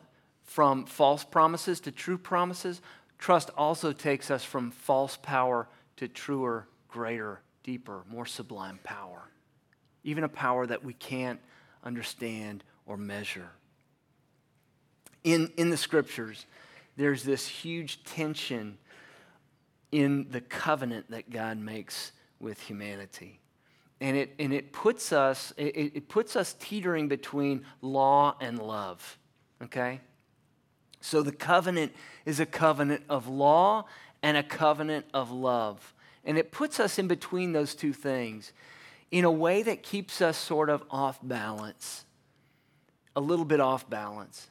from 0.44 0.88
false 0.88 1.24
promises 1.24 1.80
to 1.82 1.92
true 1.92 2.18
promises. 2.18 2.82
Trust 3.24 3.52
also 3.58 3.94
takes 3.94 4.30
us 4.30 4.44
from 4.44 4.72
false 4.72 5.16
power 5.16 5.70
to 5.96 6.10
truer, 6.10 6.68
greater, 6.90 7.40
deeper, 7.64 8.04
more 8.12 8.26
sublime 8.26 8.82
power, 8.84 9.30
even 10.04 10.26
a 10.26 10.28
power 10.28 10.68
that 10.68 10.84
we 10.84 10.92
can't 10.92 11.40
understand 11.86 12.66
or 12.86 12.98
measure. 12.98 13.50
In, 15.24 15.50
in 15.56 15.70
the 15.70 15.78
scriptures, 15.78 16.46
there's 16.98 17.24
this 17.24 17.48
huge 17.48 18.04
tension 18.04 18.78
in 19.94 20.28
the 20.30 20.42
covenant 20.42 21.10
that 21.12 21.30
God 21.30 21.58
makes 21.58 22.12
with 22.42 22.60
humanity. 22.60 23.40
And 24.02 24.18
it, 24.18 24.36
and 24.38 24.52
it 24.52 24.74
puts 24.74 25.14
us 25.14 25.54
it, 25.56 25.94
it 25.96 26.10
puts 26.10 26.36
us 26.36 26.58
teetering 26.60 27.08
between 27.08 27.64
law 27.82 28.36
and 28.42 28.60
love. 28.60 29.18
Okay? 29.64 30.02
So 31.04 31.22
the 31.22 31.34
covenant 31.34 31.92
is 32.26 32.40
a 32.40 32.46
covenant 32.46 33.04
of 33.10 33.28
law 33.28 33.88
and 34.22 34.38
a 34.38 34.42
covenant 34.42 35.06
of 35.14 35.32
love. 35.32 35.94
And 36.24 36.38
it 36.38 36.50
puts 36.50 36.80
us 36.80 36.98
in 36.98 37.10
between 37.10 37.52
those 37.52 37.76
two 37.76 37.92
things 37.92 38.54
in 39.12 39.26
a 39.26 39.32
way 39.32 39.64
that 39.64 39.84
keeps 39.84 40.22
us 40.22 40.38
sort 40.38 40.70
of 40.70 40.82
off 40.90 41.20
balance, 41.22 42.06
a 43.18 43.20
little 43.20 43.44
bit 43.44 43.60
off 43.60 43.90
balance. 43.90 44.48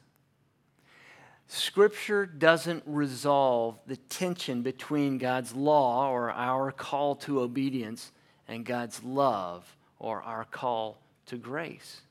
Scripture 1.47 2.27
doesn't 2.27 2.83
resolve 2.85 3.79
the 3.87 3.97
tension 3.97 4.61
between 4.61 5.17
God's 5.17 5.55
law 5.55 6.07
or 6.11 6.29
our 6.29 6.71
call 6.71 7.15
to 7.15 7.41
obedience 7.41 8.11
and 8.47 8.63
God's 8.63 9.03
love 9.03 9.75
or 9.97 10.21
our 10.21 10.45
call 10.45 10.99
to 11.25 11.35
grace. 11.35 12.01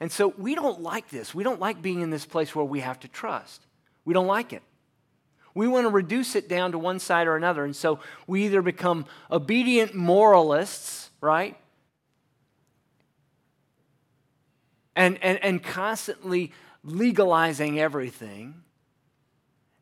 And 0.00 0.10
so 0.10 0.34
we 0.38 0.54
don't 0.54 0.80
like 0.80 1.10
this. 1.10 1.34
We 1.34 1.44
don't 1.44 1.60
like 1.60 1.82
being 1.82 2.00
in 2.00 2.10
this 2.10 2.24
place 2.24 2.54
where 2.54 2.64
we 2.64 2.80
have 2.80 2.98
to 3.00 3.08
trust. 3.08 3.66
We 4.04 4.14
don't 4.14 4.26
like 4.26 4.52
it. 4.52 4.62
We 5.54 5.68
want 5.68 5.84
to 5.84 5.90
reduce 5.90 6.36
it 6.36 6.48
down 6.48 6.72
to 6.72 6.78
one 6.78 6.98
side 6.98 7.26
or 7.26 7.36
another. 7.36 7.64
And 7.64 7.76
so 7.76 8.00
we 8.26 8.44
either 8.44 8.62
become 8.62 9.04
obedient 9.30 9.94
moralists, 9.94 11.10
right? 11.20 11.56
And, 14.96 15.18
and, 15.22 15.42
and 15.42 15.62
constantly 15.62 16.52
legalizing 16.82 17.78
everything. 17.78 18.62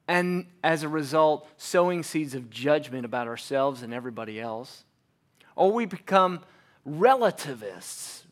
And 0.09 0.47
as 0.65 0.83
a 0.83 0.89
result, 0.89 1.49
sowing 1.59 2.03
seeds 2.03 2.35
of 2.35 2.49
judgment 2.49 3.05
about 3.05 3.29
ourselves 3.29 3.83
and 3.83 3.93
everybody 3.93 4.41
else. 4.41 4.85
Or 5.55 5.71
we 5.71 5.85
become 5.85 6.41
relativists, 6.85 8.25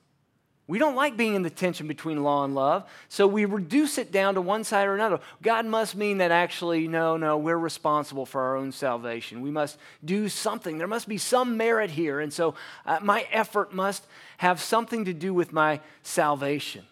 we 0.68 0.78
don't 0.78 0.96
like 0.96 1.16
being 1.16 1.34
in 1.34 1.42
the 1.42 1.50
tension 1.50 1.86
between 1.86 2.24
law 2.24 2.44
and 2.44 2.54
love, 2.54 2.88
so 3.08 3.26
we 3.26 3.44
reduce 3.44 3.98
it 3.98 4.10
down 4.10 4.34
to 4.34 4.40
one 4.40 4.64
side 4.64 4.88
or 4.88 4.94
another. 4.94 5.20
God 5.40 5.64
must 5.64 5.94
mean 5.94 6.18
that 6.18 6.32
actually, 6.32 6.88
no, 6.88 7.16
no, 7.16 7.38
we're 7.38 7.56
responsible 7.56 8.26
for 8.26 8.40
our 8.40 8.56
own 8.56 8.72
salvation. 8.72 9.42
We 9.42 9.52
must 9.52 9.78
do 10.04 10.28
something. 10.28 10.78
There 10.78 10.88
must 10.88 11.08
be 11.08 11.18
some 11.18 11.56
merit 11.56 11.90
here, 11.90 12.18
and 12.18 12.32
so 12.32 12.54
uh, 12.84 12.98
my 13.00 13.26
effort 13.30 13.72
must 13.72 14.04
have 14.38 14.60
something 14.60 15.04
to 15.04 15.14
do 15.14 15.32
with 15.32 15.52
my 15.52 15.80
salvation. 16.02 16.84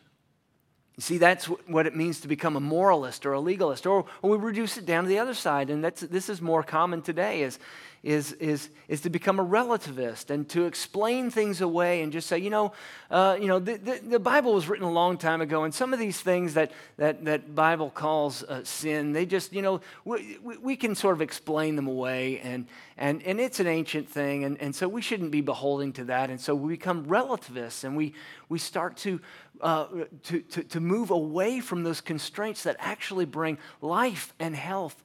You 0.96 1.02
see, 1.02 1.18
that's 1.18 1.46
what 1.46 1.88
it 1.88 1.96
means 1.96 2.20
to 2.20 2.28
become 2.28 2.54
a 2.54 2.60
moralist 2.60 3.26
or 3.26 3.32
a 3.32 3.40
legalist, 3.40 3.86
or, 3.86 4.04
or 4.22 4.30
we 4.30 4.36
reduce 4.36 4.76
it 4.76 4.86
down 4.86 5.02
to 5.02 5.08
the 5.08 5.18
other 5.18 5.34
side, 5.34 5.68
and 5.68 5.82
that's, 5.82 6.02
this 6.02 6.28
is 6.28 6.40
more 6.40 6.62
common 6.62 7.02
today, 7.02 7.42
is, 7.42 7.58
is, 8.04 8.32
is, 8.32 8.68
is 8.86 9.00
to 9.00 9.10
become 9.10 9.40
a 9.40 9.44
relativist 9.44 10.28
and 10.28 10.46
to 10.50 10.66
explain 10.66 11.30
things 11.30 11.62
away 11.62 12.02
and 12.02 12.12
just 12.12 12.28
say, 12.28 12.38
you 12.38 12.50
know, 12.50 12.72
uh, 13.10 13.36
you 13.40 13.48
know 13.48 13.58
the, 13.58 13.76
the, 13.76 14.00
the, 14.06 14.18
Bible 14.18 14.52
was 14.52 14.68
written 14.68 14.86
a 14.86 14.92
long 14.92 15.16
time 15.16 15.40
ago, 15.40 15.64
and 15.64 15.74
some 15.74 15.92
of 15.92 15.98
these 15.98 16.20
things 16.20 16.54
that, 16.54 16.70
that, 16.98 17.24
that 17.24 17.54
Bible 17.54 17.90
calls 17.90 18.42
uh, 18.44 18.62
sin, 18.64 19.12
they 19.12 19.24
just, 19.24 19.52
you 19.52 19.62
know, 19.62 19.80
we, 20.04 20.38
we 20.42 20.76
can 20.76 20.94
sort 20.94 21.14
of 21.14 21.22
explain 21.22 21.76
them 21.76 21.86
away, 21.86 22.40
and, 22.40 22.66
and, 22.98 23.22
and 23.22 23.40
it's 23.40 23.58
an 23.58 23.66
ancient 23.66 24.08
thing, 24.08 24.44
and, 24.44 24.60
and 24.60 24.74
so 24.74 24.86
we 24.86 25.00
shouldn't 25.00 25.30
be 25.30 25.40
beholding 25.40 25.92
to 25.94 26.04
that. 26.04 26.28
And 26.30 26.40
so 26.40 26.54
we 26.54 26.74
become 26.74 27.04
relativists, 27.04 27.84
and 27.84 27.96
we, 27.96 28.12
we 28.50 28.58
start 28.58 28.98
to, 28.98 29.20
uh, 29.62 29.86
to, 30.24 30.40
to, 30.40 30.62
to 30.62 30.80
move 30.80 31.10
away 31.10 31.60
from 31.60 31.84
those 31.84 32.02
constraints 32.02 32.64
that 32.64 32.76
actually 32.78 33.24
bring 33.24 33.56
life 33.80 34.34
and 34.38 34.54
health 34.54 35.03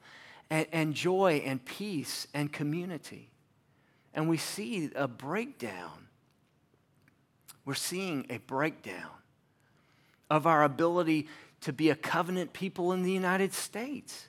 and, 0.50 0.68
and 0.72 0.94
joy 0.94 1.42
and 1.46 1.64
peace 1.64 2.28
and 2.34 2.52
community. 2.52 3.30
And 4.14 4.30
we 4.30 4.38
see 4.38 4.90
a 4.96 5.08
breakdown. 5.08 6.08
We're 7.66 7.76
seeing 7.76 8.26
a 8.30 8.38
breakdown 8.38 9.12
of 10.30 10.48
our 10.48 10.64
ability 10.64 11.28
to 11.62 11.74
be 11.74 11.90
a 11.90 11.96
covenant 11.96 12.54
people 12.54 12.92
in 12.92 13.04
the 13.04 13.12
United 13.12 13.54
States. 13.54 14.28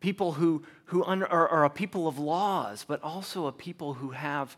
People 0.00 0.32
who, 0.32 0.62
who 0.86 1.04
under, 1.04 1.26
are, 1.26 1.48
are, 1.48 1.64
a 1.64 1.70
people 1.70 2.06
of 2.06 2.18
laws, 2.18 2.84
but 2.86 3.02
also 3.02 3.46
a 3.46 3.52
people 3.52 3.94
who 3.94 4.10
have 4.10 4.56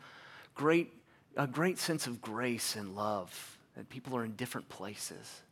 great, 0.54 0.92
a 1.36 1.46
great 1.46 1.78
sense 1.78 2.06
of 2.06 2.20
grace 2.20 2.76
and 2.76 2.94
love 2.94 3.58
that 3.76 3.88
people 3.88 4.16
are 4.16 4.24
in 4.24 4.32
different 4.32 4.68
places. 4.68 5.42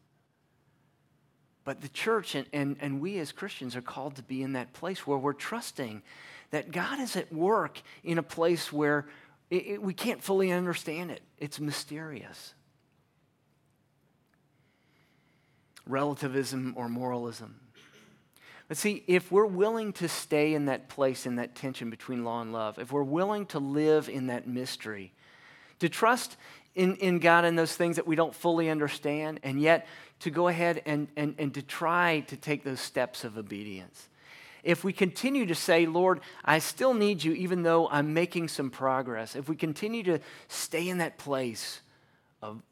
But 1.66 1.80
the 1.80 1.88
church 1.88 2.36
and, 2.36 2.46
and, 2.52 2.76
and 2.80 3.00
we 3.00 3.18
as 3.18 3.32
Christians 3.32 3.74
are 3.74 3.82
called 3.82 4.14
to 4.16 4.22
be 4.22 4.40
in 4.40 4.52
that 4.52 4.72
place 4.72 5.04
where 5.04 5.18
we're 5.18 5.32
trusting 5.32 6.00
that 6.52 6.70
God 6.70 7.00
is 7.00 7.16
at 7.16 7.32
work 7.32 7.82
in 8.04 8.18
a 8.18 8.22
place 8.22 8.72
where 8.72 9.08
it, 9.50 9.66
it, 9.66 9.82
we 9.82 9.92
can't 9.92 10.22
fully 10.22 10.52
understand 10.52 11.10
it. 11.10 11.22
It's 11.38 11.58
mysterious. 11.58 12.54
Relativism 15.88 16.74
or 16.76 16.88
moralism. 16.88 17.56
But 18.68 18.76
see, 18.76 19.02
if 19.08 19.32
we're 19.32 19.44
willing 19.44 19.92
to 19.94 20.08
stay 20.08 20.54
in 20.54 20.66
that 20.66 20.88
place, 20.88 21.26
in 21.26 21.34
that 21.36 21.56
tension 21.56 21.90
between 21.90 22.24
law 22.24 22.42
and 22.42 22.52
love, 22.52 22.78
if 22.78 22.92
we're 22.92 23.02
willing 23.02 23.44
to 23.46 23.58
live 23.58 24.08
in 24.08 24.28
that 24.28 24.46
mystery, 24.46 25.12
to 25.80 25.88
trust 25.88 26.36
in, 26.76 26.96
in 26.96 27.18
God 27.18 27.44
and 27.44 27.58
those 27.58 27.74
things 27.74 27.96
that 27.96 28.06
we 28.06 28.14
don't 28.14 28.34
fully 28.34 28.68
understand, 28.68 29.40
and 29.42 29.60
yet 29.60 29.88
to 30.20 30.30
go 30.30 30.48
ahead 30.48 30.82
and, 30.86 31.08
and, 31.16 31.34
and 31.38 31.54
to 31.54 31.62
try 31.62 32.20
to 32.28 32.36
take 32.36 32.62
those 32.62 32.80
steps 32.80 33.24
of 33.24 33.36
obedience. 33.36 34.08
If 34.62 34.84
we 34.84 34.92
continue 34.92 35.46
to 35.46 35.54
say, 35.54 35.86
Lord, 35.86 36.20
I 36.44 36.58
still 36.58 36.92
need 36.92 37.24
you, 37.24 37.32
even 37.32 37.62
though 37.62 37.88
I'm 37.88 38.14
making 38.14 38.48
some 38.48 38.70
progress, 38.70 39.36
if 39.36 39.48
we 39.48 39.56
continue 39.56 40.02
to 40.04 40.20
stay 40.48 40.88
in 40.88 40.98
that 40.98 41.18
place 41.18 41.80
of 42.42 42.62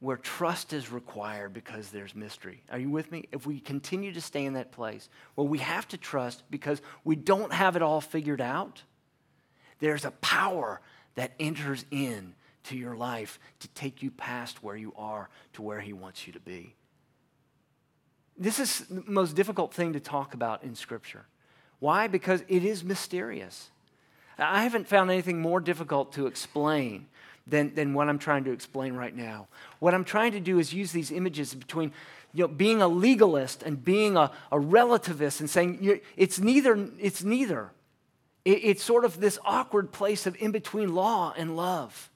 where 0.00 0.16
trust 0.16 0.72
is 0.72 0.92
required 0.92 1.54
because 1.54 1.90
there's 1.90 2.14
mystery. 2.14 2.62
Are 2.70 2.78
you 2.78 2.90
with 2.90 3.10
me? 3.10 3.28
If 3.32 3.46
we 3.46 3.60
continue 3.60 4.12
to 4.12 4.20
stay 4.20 4.44
in 4.44 4.54
that 4.54 4.70
place 4.70 5.08
where 5.34 5.46
we 5.46 5.58
have 5.58 5.88
to 5.88 5.96
trust 5.96 6.42
because 6.50 6.82
we 7.04 7.16
don't 7.16 7.52
have 7.52 7.76
it 7.76 7.82
all 7.82 8.02
figured 8.02 8.40
out, 8.40 8.82
there's 9.78 10.04
a 10.04 10.10
power 10.10 10.80
that 11.14 11.32
enters 11.40 11.84
in 11.90 12.34
to 12.66 12.76
your 12.76 12.96
life 12.96 13.38
to 13.60 13.68
take 13.68 14.02
you 14.02 14.10
past 14.10 14.62
where 14.62 14.76
you 14.76 14.92
are 14.96 15.28
to 15.54 15.62
where 15.62 15.80
he 15.80 15.92
wants 15.92 16.26
you 16.26 16.32
to 16.32 16.40
be. 16.40 16.74
This 18.38 18.58
is 18.58 18.80
the 18.88 19.02
most 19.06 19.34
difficult 19.34 19.72
thing 19.72 19.94
to 19.94 20.00
talk 20.00 20.34
about 20.34 20.62
in 20.62 20.74
Scripture. 20.74 21.26
Why? 21.78 22.06
Because 22.06 22.42
it 22.48 22.64
is 22.64 22.84
mysterious. 22.84 23.70
I 24.38 24.62
haven't 24.62 24.88
found 24.88 25.10
anything 25.10 25.40
more 25.40 25.60
difficult 25.60 26.12
to 26.12 26.26
explain 26.26 27.06
than, 27.46 27.74
than 27.74 27.94
what 27.94 28.08
I'm 28.08 28.18
trying 28.18 28.44
to 28.44 28.52
explain 28.52 28.94
right 28.94 29.14
now. 29.14 29.48
What 29.78 29.94
I'm 29.94 30.04
trying 30.04 30.32
to 30.32 30.40
do 30.40 30.58
is 30.58 30.74
use 30.74 30.92
these 30.92 31.10
images 31.10 31.54
between 31.54 31.92
you 32.34 32.42
know, 32.42 32.48
being 32.48 32.82
a 32.82 32.88
legalist 32.88 33.62
and 33.62 33.82
being 33.82 34.16
a, 34.16 34.30
a 34.52 34.58
relativist 34.58 35.40
and 35.40 35.48
saying 35.48 36.00
it's 36.16 36.38
neither. 36.38 36.88
It's 36.98 37.24
neither. 37.24 37.70
It, 38.44 38.64
it's 38.64 38.82
sort 38.82 39.04
of 39.06 39.20
this 39.20 39.38
awkward 39.44 39.92
place 39.92 40.26
of 40.26 40.36
in 40.36 40.50
between 40.50 40.94
law 40.94 41.32
and 41.36 41.56
love. 41.56 42.10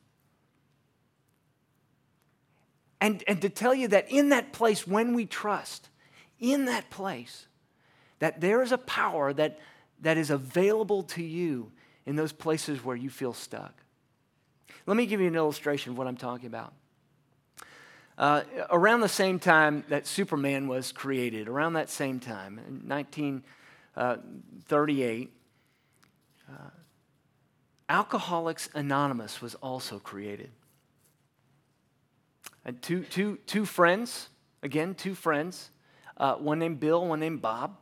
And, 3.01 3.25
and 3.27 3.43
to 3.43 3.49
tell 3.49 3.75
you 3.75 3.89
that 3.89 4.09
in 4.11 4.29
that 4.29 4.53
place, 4.53 4.87
when 4.87 5.15
we 5.15 5.27
trust, 5.27 5.89
in 6.39 6.67
that 6.67 6.91
place, 6.91 7.47
that 8.19 8.41
there 8.41 8.63
is 8.63 8.71
a 8.73 8.79
power 8.79 9.33
that, 9.33 9.59
that 10.01 10.19
is 10.19 10.31
available 10.31 11.03
to 11.05 11.23
you 11.23 11.71
in 12.05 12.17
those 12.17 12.33
places 12.33 12.85
where 12.85 12.97
you 12.97 13.11
feel 13.11 13.33
stuck. 13.33 13.83
Let 14.87 14.97
me 14.97 15.07
give 15.07 15.21
you 15.21 15.29
an 15.29 15.37
illustration 15.37 15.93
of 15.93 15.99
what 15.99 16.07
I'm 16.07 16.17
talking 16.17 16.47
about. 16.47 16.73
Uh, 18.19 18.43
around 18.71 19.01
the 19.01 19.09
same 19.09 19.39
time 19.39 19.85
that 19.89 20.07
Superman 20.07 20.69
was 20.69 20.93
created, 20.93 21.49
around 21.49 21.73
that 21.73 21.89
same 21.89 22.21
time, 22.21 22.61
in 22.69 22.87
1938, 22.87 25.33
uh, 26.49 26.53
Alcoholics 27.89 28.69
Anonymous 28.75 29.41
was 29.41 29.55
also 29.57 29.99
created. 29.99 30.51
And 32.65 32.81
two, 32.83 33.03
two, 33.05 33.39
two 33.47 33.65
friends, 33.65 34.29
again, 34.63 34.95
two 34.95 35.15
friends, 35.15 35.71
uh, 36.17 36.35
one 36.35 36.59
named 36.59 36.81
Bill, 36.81 37.07
one 37.07 37.21
named 37.21 37.41
Bob. 37.41 37.77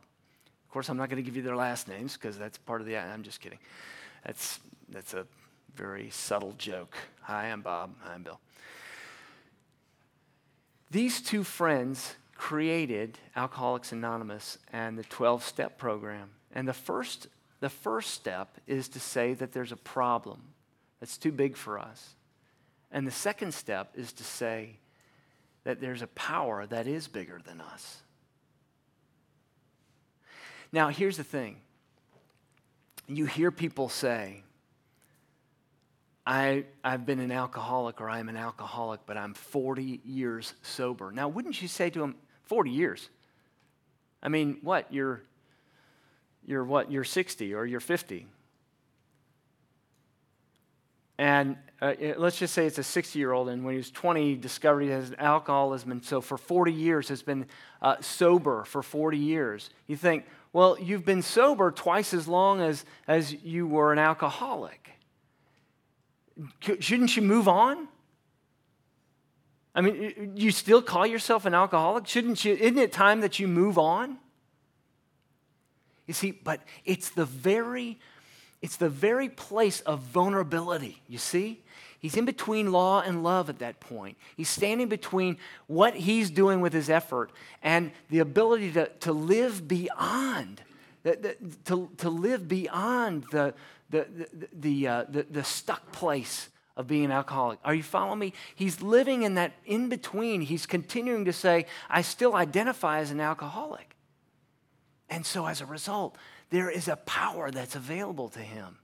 Of 0.65 0.71
course, 0.71 0.89
I'm 0.89 0.97
not 0.97 1.09
going 1.09 1.21
to 1.21 1.25
give 1.25 1.35
you 1.35 1.41
their 1.41 1.55
last 1.55 1.87
names 1.87 2.13
because 2.13 2.37
that's 2.37 2.57
part 2.57 2.79
of 2.79 2.87
the. 2.87 2.97
I'm 2.97 3.23
just 3.23 3.41
kidding. 3.41 3.59
That's, 4.25 4.59
that's 4.89 5.13
a 5.13 5.25
very 5.75 6.09
subtle 6.09 6.53
joke. 6.57 6.95
Hi, 7.21 7.45
I'm 7.45 7.61
Bob. 7.61 7.95
Hi, 8.01 8.13
I'm 8.13 8.23
Bill. 8.23 8.39
These 10.91 11.21
two 11.21 11.43
friends 11.43 12.15
created 12.35 13.17
Alcoholics 13.35 13.91
Anonymous 13.91 14.57
and 14.71 14.97
the 14.97 15.03
12 15.03 15.43
step 15.43 15.77
program. 15.77 16.29
And 16.53 16.67
the 16.67 16.73
first, 16.73 17.27
the 17.59 17.69
first 17.69 18.11
step 18.11 18.57
is 18.65 18.87
to 18.89 18.99
say 18.99 19.33
that 19.35 19.51
there's 19.51 19.71
a 19.71 19.77
problem 19.77 20.41
that's 20.99 21.17
too 21.17 21.31
big 21.31 21.57
for 21.57 21.77
us. 21.77 22.15
And 22.91 23.05
the 23.05 23.11
second 23.11 23.53
step 23.53 23.91
is 23.95 24.13
to 24.13 24.23
say 24.23 24.77
that 25.63 25.79
there's 25.79 26.01
a 26.01 26.07
power 26.07 26.65
that 26.65 26.87
is 26.87 27.07
bigger 27.07 27.39
than 27.45 27.61
us. 27.61 28.01
Now, 30.71 30.89
here's 30.89 31.17
the 31.17 31.23
thing 31.23 31.57
you 33.07 33.25
hear 33.25 33.51
people 33.51 33.89
say, 33.89 34.43
I, 36.25 36.65
I've 36.83 37.07
been 37.07 37.19
an 37.19 37.31
alcoholic 37.31 38.01
or 38.01 38.09
I'm 38.09 38.29
an 38.29 38.37
alcoholic, 38.37 39.01
but 39.07 39.17
I'm 39.17 39.33
40 39.33 40.01
years 40.05 40.53
sober. 40.61 41.11
Now, 41.11 41.27
wouldn't 41.27 41.59
you 41.59 41.67
say 41.67 41.89
to 41.89 41.99
them, 41.99 42.15
40 42.43 42.69
years? 42.69 43.09
I 44.21 44.29
mean, 44.29 44.59
what? 44.61 44.93
You're, 44.93 45.23
you're 46.45 46.63
what? 46.63 46.91
You're 46.91 47.03
60 47.03 47.53
or 47.55 47.65
you're 47.65 47.79
50. 47.79 48.27
And 51.19 51.57
uh, 51.81 51.93
let's 52.17 52.39
just 52.39 52.55
say 52.55 52.65
it's 52.65 52.79
a 52.79 52.83
60 52.83 53.19
year 53.19 53.31
old, 53.31 53.49
and 53.49 53.63
when 53.63 53.73
he 53.73 53.77
was 53.77 53.91
20, 53.91 54.23
he 54.23 54.35
discovered 54.35 54.81
he 54.81 54.89
has 54.89 55.09
an 55.09 55.19
alcoholism, 55.19 55.91
and 55.91 56.03
so 56.03 56.21
for 56.21 56.37
40 56.37 56.73
years 56.73 57.09
has 57.09 57.21
been 57.21 57.45
uh, 57.81 57.97
sober 58.01 58.63
for 58.63 58.81
40 58.81 59.17
years. 59.17 59.69
You 59.85 59.95
think, 59.95 60.25
well, 60.53 60.77
you've 60.79 61.05
been 61.05 61.21
sober 61.21 61.69
twice 61.69 62.13
as 62.13 62.27
long 62.27 62.61
as, 62.61 62.85
as 63.07 63.33
you 63.43 63.67
were 63.67 63.93
an 63.93 63.99
alcoholic 63.99 64.89
shouldn't 66.79 67.15
you 67.15 67.21
move 67.21 67.47
on? 67.47 67.87
I 69.75 69.81
mean, 69.81 70.33
you 70.35 70.51
still 70.51 70.81
call 70.81 71.05
yourself 71.05 71.45
an 71.45 71.53
alcoholic? 71.53 72.07
Shouldn't 72.07 72.43
you? 72.43 72.53
Isn't 72.53 72.77
it 72.77 72.91
time 72.91 73.21
that 73.21 73.39
you 73.39 73.47
move 73.47 73.77
on? 73.77 74.17
You 76.07 76.13
see, 76.13 76.31
but 76.31 76.61
it's 76.85 77.09
the 77.09 77.25
very, 77.25 77.99
it's 78.61 78.75
the 78.77 78.89
very 78.89 79.29
place 79.29 79.81
of 79.81 79.99
vulnerability. 79.99 81.01
You 81.07 81.17
see? 81.17 81.63
He's 81.99 82.15
in 82.15 82.25
between 82.25 82.71
law 82.71 83.01
and 83.01 83.23
love 83.23 83.49
at 83.49 83.59
that 83.59 83.81
point. 83.81 84.17
He's 84.37 84.49
standing 84.49 84.87
between 84.87 85.37
what 85.67 85.95
he's 85.95 86.31
doing 86.31 86.61
with 86.61 86.71
his 86.71 86.89
effort 86.89 87.31
and 87.61 87.91
the 88.09 88.19
ability 88.19 88.71
to, 88.71 88.87
to 89.01 89.11
live 89.11 89.67
beyond, 89.67 90.61
to, 91.03 91.89
to 91.97 92.09
live 92.09 92.47
beyond 92.47 93.25
the, 93.31 93.53
the, 93.89 94.07
the, 94.33 94.47
the, 94.53 94.87
uh, 94.87 95.05
the, 95.09 95.23
the 95.29 95.43
stuck 95.43 95.91
place 95.91 96.47
of 96.77 96.87
being 96.87 97.03
an 97.03 97.11
alcoholic. 97.11 97.59
Are 97.65 97.75
you 97.75 97.83
following 97.83 98.19
me? 98.19 98.33
He's 98.55 98.81
living 98.81 99.23
in 99.23 99.35
that 99.35 99.51
in 99.65 99.89
between. 99.89 100.39
He's 100.39 100.65
continuing 100.65 101.25
to 101.25 101.33
say, 101.33 101.65
I 101.89 102.01
still 102.01 102.33
identify 102.33 102.99
as 102.99 103.11
an 103.11 103.19
alcoholic. 103.19 103.97
And 105.09 105.25
so 105.25 105.47
as 105.47 105.59
a 105.59 105.65
result, 105.65 106.15
there 106.49 106.69
is 106.69 106.87
a 106.87 106.95
power 106.95 107.51
that's 107.51 107.75
available 107.75 108.29
to 108.29 108.39
him. 108.39 108.77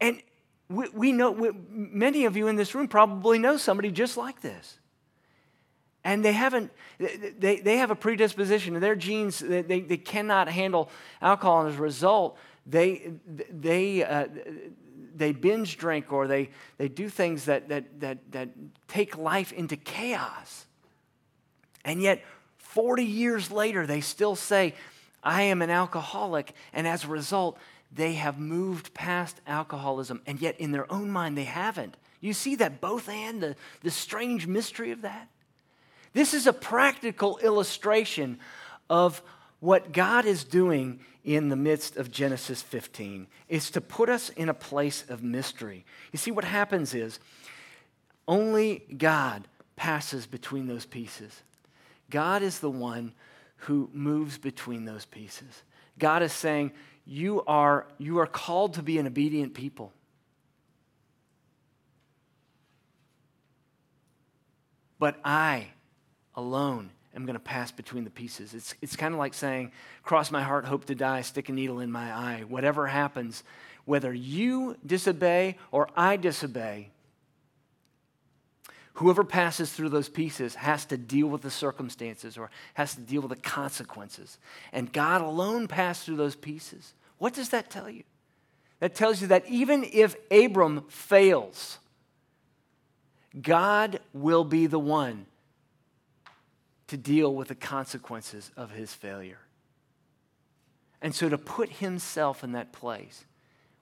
And 0.00 0.20
we, 0.68 0.88
we 0.88 1.12
know, 1.12 1.30
we, 1.30 1.50
many 1.70 2.24
of 2.24 2.36
you 2.36 2.48
in 2.48 2.56
this 2.56 2.74
room 2.74 2.88
probably 2.88 3.38
know 3.38 3.56
somebody 3.56 3.90
just 3.90 4.16
like 4.16 4.40
this. 4.40 4.78
And 6.04 6.24
they 6.24 6.32
haven't 6.32 6.72
they, 6.98 7.60
they 7.60 7.76
have 7.76 7.92
a 7.92 7.94
predisposition. 7.94 8.78
Their 8.80 8.96
genes 8.96 9.38
they, 9.38 9.62
they 9.62 9.96
cannot 9.96 10.48
handle 10.48 10.90
alcohol. 11.20 11.60
And 11.60 11.70
as 11.70 11.78
a 11.78 11.82
result 11.82 12.36
they 12.66 13.12
they 13.26 14.02
uh, 14.02 14.26
they 15.14 15.30
binge 15.30 15.76
drink 15.76 16.12
or 16.12 16.26
they 16.26 16.50
they 16.78 16.88
do 16.88 17.08
things 17.08 17.44
that 17.44 17.68
that 17.68 18.00
that 18.00 18.32
that 18.32 18.48
take 18.88 19.16
life 19.16 19.52
into 19.52 19.76
chaos. 19.76 20.66
And 21.84 22.02
yet 22.02 22.24
40 22.72 23.04
years 23.04 23.50
later 23.50 23.86
they 23.86 24.00
still 24.00 24.36
say 24.36 24.74
i 25.22 25.42
am 25.42 25.62
an 25.62 25.70
alcoholic 25.70 26.54
and 26.72 26.86
as 26.86 27.04
a 27.04 27.08
result 27.08 27.58
they 27.94 28.14
have 28.14 28.38
moved 28.38 28.94
past 28.94 29.40
alcoholism 29.46 30.20
and 30.26 30.40
yet 30.40 30.58
in 30.58 30.72
their 30.72 30.90
own 30.92 31.10
mind 31.10 31.36
they 31.36 31.44
haven't 31.44 31.96
you 32.20 32.32
see 32.32 32.54
that 32.56 32.80
both 32.80 33.08
and 33.08 33.42
the, 33.42 33.56
the 33.82 33.90
strange 33.90 34.46
mystery 34.46 34.90
of 34.90 35.02
that 35.02 35.28
this 36.12 36.34
is 36.34 36.46
a 36.46 36.52
practical 36.52 37.38
illustration 37.38 38.38
of 38.90 39.22
what 39.60 39.92
God 39.92 40.24
is 40.26 40.44
doing 40.44 41.00
in 41.24 41.48
the 41.48 41.56
midst 41.56 41.96
of 41.96 42.10
Genesis 42.10 42.62
15 42.62 43.26
is 43.48 43.70
to 43.70 43.80
put 43.80 44.08
us 44.08 44.28
in 44.30 44.48
a 44.48 44.54
place 44.54 45.04
of 45.08 45.22
mystery. 45.22 45.84
You 46.10 46.18
see, 46.18 46.30
what 46.30 46.44
happens 46.44 46.94
is 46.94 47.20
only 48.26 48.82
God 48.96 49.46
passes 49.76 50.26
between 50.26 50.66
those 50.66 50.84
pieces. 50.84 51.42
God 52.12 52.42
is 52.42 52.60
the 52.60 52.70
one 52.70 53.12
who 53.56 53.90
moves 53.92 54.38
between 54.38 54.84
those 54.84 55.04
pieces. 55.04 55.64
God 55.98 56.22
is 56.22 56.32
saying, 56.32 56.70
You 57.04 57.42
are, 57.48 57.88
you 57.98 58.20
are 58.20 58.26
called 58.28 58.74
to 58.74 58.82
be 58.84 58.98
an 58.98 59.08
obedient 59.08 59.54
people. 59.54 59.92
but 65.02 65.16
I 65.24 65.66
alone 66.36 66.90
am 67.12 67.26
going 67.26 67.34
to 67.34 67.40
pass 67.40 67.72
between 67.72 68.04
the 68.04 68.10
pieces. 68.10 68.54
It's, 68.54 68.72
it's 68.80 68.94
kind 68.94 69.12
of 69.12 69.18
like 69.18 69.34
saying, 69.34 69.72
Cross 70.04 70.30
my 70.30 70.44
heart, 70.44 70.64
hope 70.64 70.84
to 70.84 70.94
die, 70.94 71.22
stick 71.22 71.48
a 71.48 71.52
needle 71.52 71.80
in 71.80 71.90
my 71.90 72.12
eye. 72.12 72.44
Whatever 72.46 72.86
happens, 72.86 73.42
whether 73.84 74.14
you 74.14 74.76
disobey 74.86 75.56
or 75.72 75.88
I 75.96 76.16
disobey, 76.16 76.90
whoever 78.94 79.24
passes 79.24 79.72
through 79.72 79.88
those 79.88 80.08
pieces 80.08 80.54
has 80.54 80.84
to 80.86 80.96
deal 80.96 81.26
with 81.26 81.42
the 81.42 81.50
circumstances 81.50 82.36
or 82.36 82.50
has 82.74 82.94
to 82.94 83.00
deal 83.00 83.22
with 83.22 83.30
the 83.30 83.36
consequences. 83.36 84.38
And 84.72 84.92
God 84.92 85.22
alone 85.22 85.68
passed 85.68 86.04
through 86.04 86.16
those 86.16 86.36
pieces. 86.36 86.94
What 87.18 87.34
does 87.34 87.50
that 87.50 87.70
tell 87.70 87.88
you? 87.88 88.02
That 88.80 88.94
tells 88.94 89.22
you 89.22 89.28
that 89.28 89.46
even 89.48 89.84
if 89.92 90.16
Abram 90.30 90.84
fails, 90.88 91.78
God 93.40 94.00
will 94.12 94.44
be 94.44 94.66
the 94.66 94.78
one 94.78 95.26
to 96.88 96.96
deal 96.96 97.34
with 97.34 97.48
the 97.48 97.54
consequences 97.54 98.50
of 98.56 98.72
his 98.72 98.92
failure. 98.92 99.38
And 101.00 101.14
so 101.14 101.28
to 101.28 101.38
put 101.38 101.70
himself 101.70 102.44
in 102.44 102.52
that 102.52 102.72
place 102.72 103.24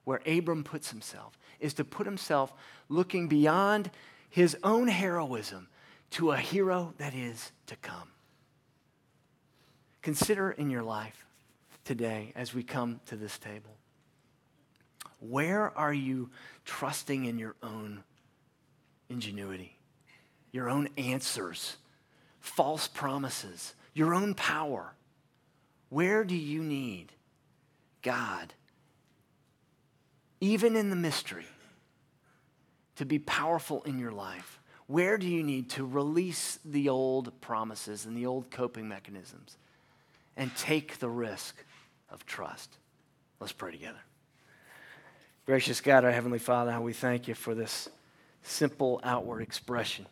where 0.05 0.21
Abram 0.25 0.63
puts 0.63 0.91
himself 0.91 1.37
is 1.59 1.73
to 1.75 1.83
put 1.83 2.05
himself 2.05 2.53
looking 2.89 3.27
beyond 3.27 3.91
his 4.31 4.57
own 4.63 4.87
heroism 4.87 5.67
to 6.11 6.31
a 6.31 6.37
hero 6.37 6.95
that 6.97 7.13
is 7.13 7.51
to 7.67 7.75
come. 7.75 8.09
Consider 10.01 10.49
in 10.49 10.71
your 10.71 10.81
life 10.81 11.25
today 11.83 12.31
as 12.35 12.53
we 12.53 12.63
come 12.63 12.99
to 13.05 13.15
this 13.15 13.37
table 13.37 13.77
where 15.21 15.77
are 15.77 15.93
you 15.93 16.31
trusting 16.65 17.25
in 17.25 17.37
your 17.37 17.55
own 17.61 18.03
ingenuity, 19.07 19.77
your 20.51 20.67
own 20.67 20.89
answers, 20.97 21.77
false 22.39 22.87
promises, 22.87 23.75
your 23.93 24.15
own 24.15 24.33
power? 24.33 24.95
Where 25.89 26.23
do 26.23 26.35
you 26.35 26.63
need 26.63 27.11
God, 28.01 28.53
even 30.39 30.75
in 30.75 30.89
the 30.89 30.95
mystery, 30.95 31.45
to 33.01 33.05
be 33.05 33.17
powerful 33.17 33.81
in 33.81 33.97
your 33.97 34.11
life? 34.11 34.59
Where 34.85 35.17
do 35.17 35.27
you 35.27 35.41
need 35.41 35.71
to 35.71 35.83
release 35.83 36.59
the 36.63 36.89
old 36.89 37.41
promises 37.41 38.05
and 38.05 38.15
the 38.15 38.27
old 38.27 38.51
coping 38.51 38.87
mechanisms 38.87 39.57
and 40.37 40.55
take 40.55 40.99
the 40.99 41.09
risk 41.09 41.65
of 42.11 42.27
trust? 42.27 42.77
Let's 43.39 43.53
pray 43.53 43.71
together. 43.71 43.97
Gracious 45.47 45.81
God, 45.81 46.05
our 46.05 46.11
Heavenly 46.11 46.37
Father, 46.37 46.69
how 46.69 46.83
we 46.83 46.93
thank 46.93 47.27
you 47.27 47.33
for 47.33 47.55
this 47.55 47.89
simple 48.43 49.01
outward 49.03 49.41
expression 49.41 50.05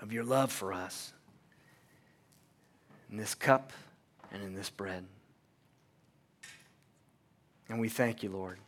of 0.00 0.12
your 0.12 0.22
love 0.22 0.52
for 0.52 0.72
us 0.72 1.12
in 3.10 3.16
this 3.16 3.34
cup 3.34 3.72
and 4.30 4.40
in 4.40 4.54
this 4.54 4.70
bread. 4.70 5.04
And 7.68 7.80
we 7.80 7.88
thank 7.88 8.22
you, 8.22 8.30
Lord, 8.30 8.60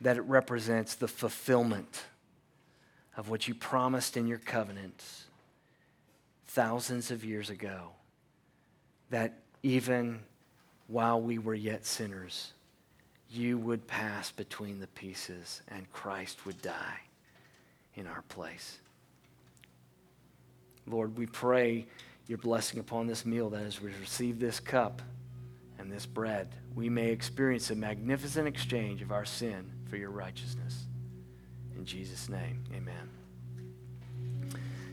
that 0.00 0.16
it 0.16 0.22
represents 0.22 0.94
the 0.94 1.08
fulfillment 1.08 2.04
of 3.16 3.30
what 3.30 3.48
you 3.48 3.54
promised 3.54 4.16
in 4.16 4.26
your 4.26 4.38
covenant 4.38 5.02
thousands 6.46 7.10
of 7.10 7.24
years 7.24 7.50
ago. 7.50 7.90
That 9.10 9.38
even 9.62 10.20
while 10.86 11.20
we 11.20 11.38
were 11.38 11.54
yet 11.54 11.86
sinners, 11.86 12.52
you 13.30 13.58
would 13.58 13.86
pass 13.86 14.30
between 14.30 14.80
the 14.80 14.86
pieces 14.88 15.62
and 15.68 15.90
Christ 15.92 16.46
would 16.46 16.60
die 16.62 17.00
in 17.94 18.06
our 18.06 18.22
place. 18.22 18.78
Lord, 20.86 21.16
we 21.16 21.26
pray 21.26 21.86
your 22.28 22.38
blessing 22.38 22.78
upon 22.78 23.06
this 23.06 23.24
meal 23.24 23.50
that 23.50 23.62
as 23.62 23.80
we 23.80 23.90
receive 24.00 24.38
this 24.38 24.60
cup 24.60 25.02
and 25.78 25.90
this 25.90 26.06
bread, 26.06 26.54
we 26.74 26.88
may 26.88 27.10
experience 27.10 27.70
a 27.70 27.74
magnificent 27.74 28.46
exchange 28.46 29.02
of 29.02 29.10
our 29.10 29.24
sin 29.24 29.72
for 29.88 29.96
your 29.96 30.10
righteousness. 30.10 30.84
In 31.76 31.84
Jesus' 31.84 32.28
name, 32.28 32.64
amen. 32.74 33.10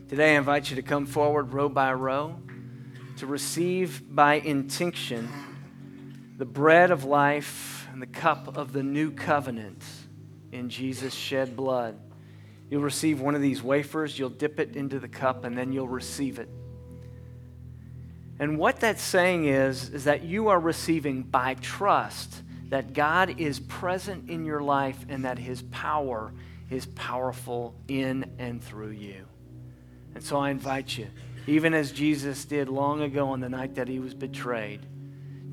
Today, 0.09 0.35
I 0.35 0.37
invite 0.37 0.69
you 0.69 0.75
to 0.75 0.81
come 0.81 1.05
forward 1.05 1.53
row 1.53 1.69
by 1.69 1.93
row 1.93 2.35
to 3.17 3.25
receive 3.25 4.03
by 4.13 4.35
intinction 4.35 5.29
the 6.37 6.45
bread 6.45 6.91
of 6.91 7.03
life 7.03 7.87
and 7.91 8.01
the 8.01 8.07
cup 8.07 8.57
of 8.57 8.73
the 8.73 8.83
new 8.83 9.11
covenant 9.11 9.83
in 10.51 10.69
Jesus' 10.69 11.13
shed 11.13 11.55
blood. 11.55 11.99
You'll 12.69 12.81
receive 12.81 13.21
one 13.21 13.35
of 13.35 13.41
these 13.41 13.61
wafers, 13.61 14.17
you'll 14.17 14.29
dip 14.29 14.59
it 14.59 14.75
into 14.75 14.99
the 14.99 15.07
cup, 15.07 15.43
and 15.45 15.57
then 15.57 15.71
you'll 15.71 15.87
receive 15.87 16.39
it. 16.39 16.49
And 18.39 18.57
what 18.57 18.79
that's 18.79 19.01
saying 19.01 19.45
is, 19.45 19.89
is 19.89 20.05
that 20.05 20.23
you 20.23 20.47
are 20.47 20.59
receiving 20.59 21.23
by 21.23 21.53
trust 21.55 22.41
that 22.73 22.91
God 22.93 23.39
is 23.39 23.59
present 23.59 24.31
in 24.31 24.45
your 24.45 24.59
life 24.59 25.05
and 25.07 25.25
that 25.25 25.37
his 25.37 25.61
power 25.61 26.33
is 26.71 26.87
powerful 26.87 27.75
in 27.87 28.25
and 28.39 28.63
through 28.63 28.89
you. 28.89 29.27
And 30.15 30.23
so 30.23 30.37
I 30.37 30.49
invite 30.49 30.97
you, 30.97 31.07
even 31.45 31.75
as 31.75 31.91
Jesus 31.91 32.45
did 32.45 32.69
long 32.69 33.03
ago 33.03 33.29
on 33.29 33.41
the 33.41 33.47
night 33.47 33.75
that 33.75 33.87
he 33.87 33.99
was 33.99 34.15
betrayed, 34.15 34.87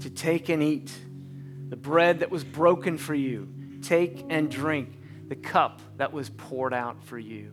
to 0.01 0.09
take 0.09 0.49
and 0.49 0.63
eat 0.63 0.91
the 1.69 1.77
bread 1.77 2.21
that 2.21 2.31
was 2.31 2.43
broken 2.43 2.97
for 2.97 3.15
you. 3.15 3.53
Take 3.83 4.25
and 4.31 4.51
drink 4.51 4.89
the 5.29 5.37
cup 5.37 5.83
that 5.99 6.15
was 6.15 6.31
poured 6.31 6.73
out 6.73 7.05
for 7.05 7.19
you. 7.19 7.53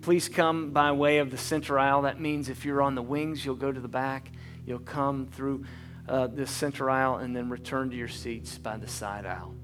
Please 0.00 0.30
come 0.30 0.70
by 0.70 0.92
way 0.92 1.18
of 1.18 1.30
the 1.30 1.36
center 1.36 1.78
aisle. 1.78 2.00
That 2.02 2.22
means 2.22 2.48
if 2.48 2.64
you're 2.64 2.80
on 2.80 2.94
the 2.94 3.02
wings, 3.02 3.44
you'll 3.44 3.54
go 3.54 3.70
to 3.70 3.80
the 3.80 3.86
back. 3.86 4.30
You'll 4.64 4.78
come 4.78 5.26
through 5.26 5.66
uh, 6.08 6.26
this 6.28 6.50
center 6.50 6.88
aisle 6.88 7.16
and 7.16 7.34
then 7.34 7.48
return 7.48 7.90
to 7.90 7.96
your 7.96 8.08
seats 8.08 8.58
by 8.58 8.76
the 8.76 8.88
side 8.88 9.26
aisle. 9.26 9.54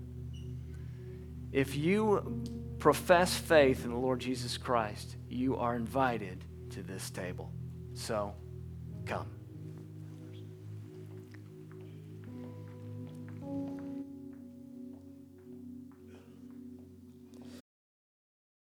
If 1.53 1.77
you 1.77 2.43
profess 2.79 3.37
faith 3.37 3.85
in 3.85 3.91
the 3.91 3.99
Lord 3.99 4.21
Jesus 4.21 4.57
Christ, 4.57 5.17
you 5.29 5.57
are 5.57 5.77
invited 5.77 6.45
to 6.71 6.83
this 6.83 7.11
table. 7.11 7.53
So 7.95 8.35
come. 9.05 9.27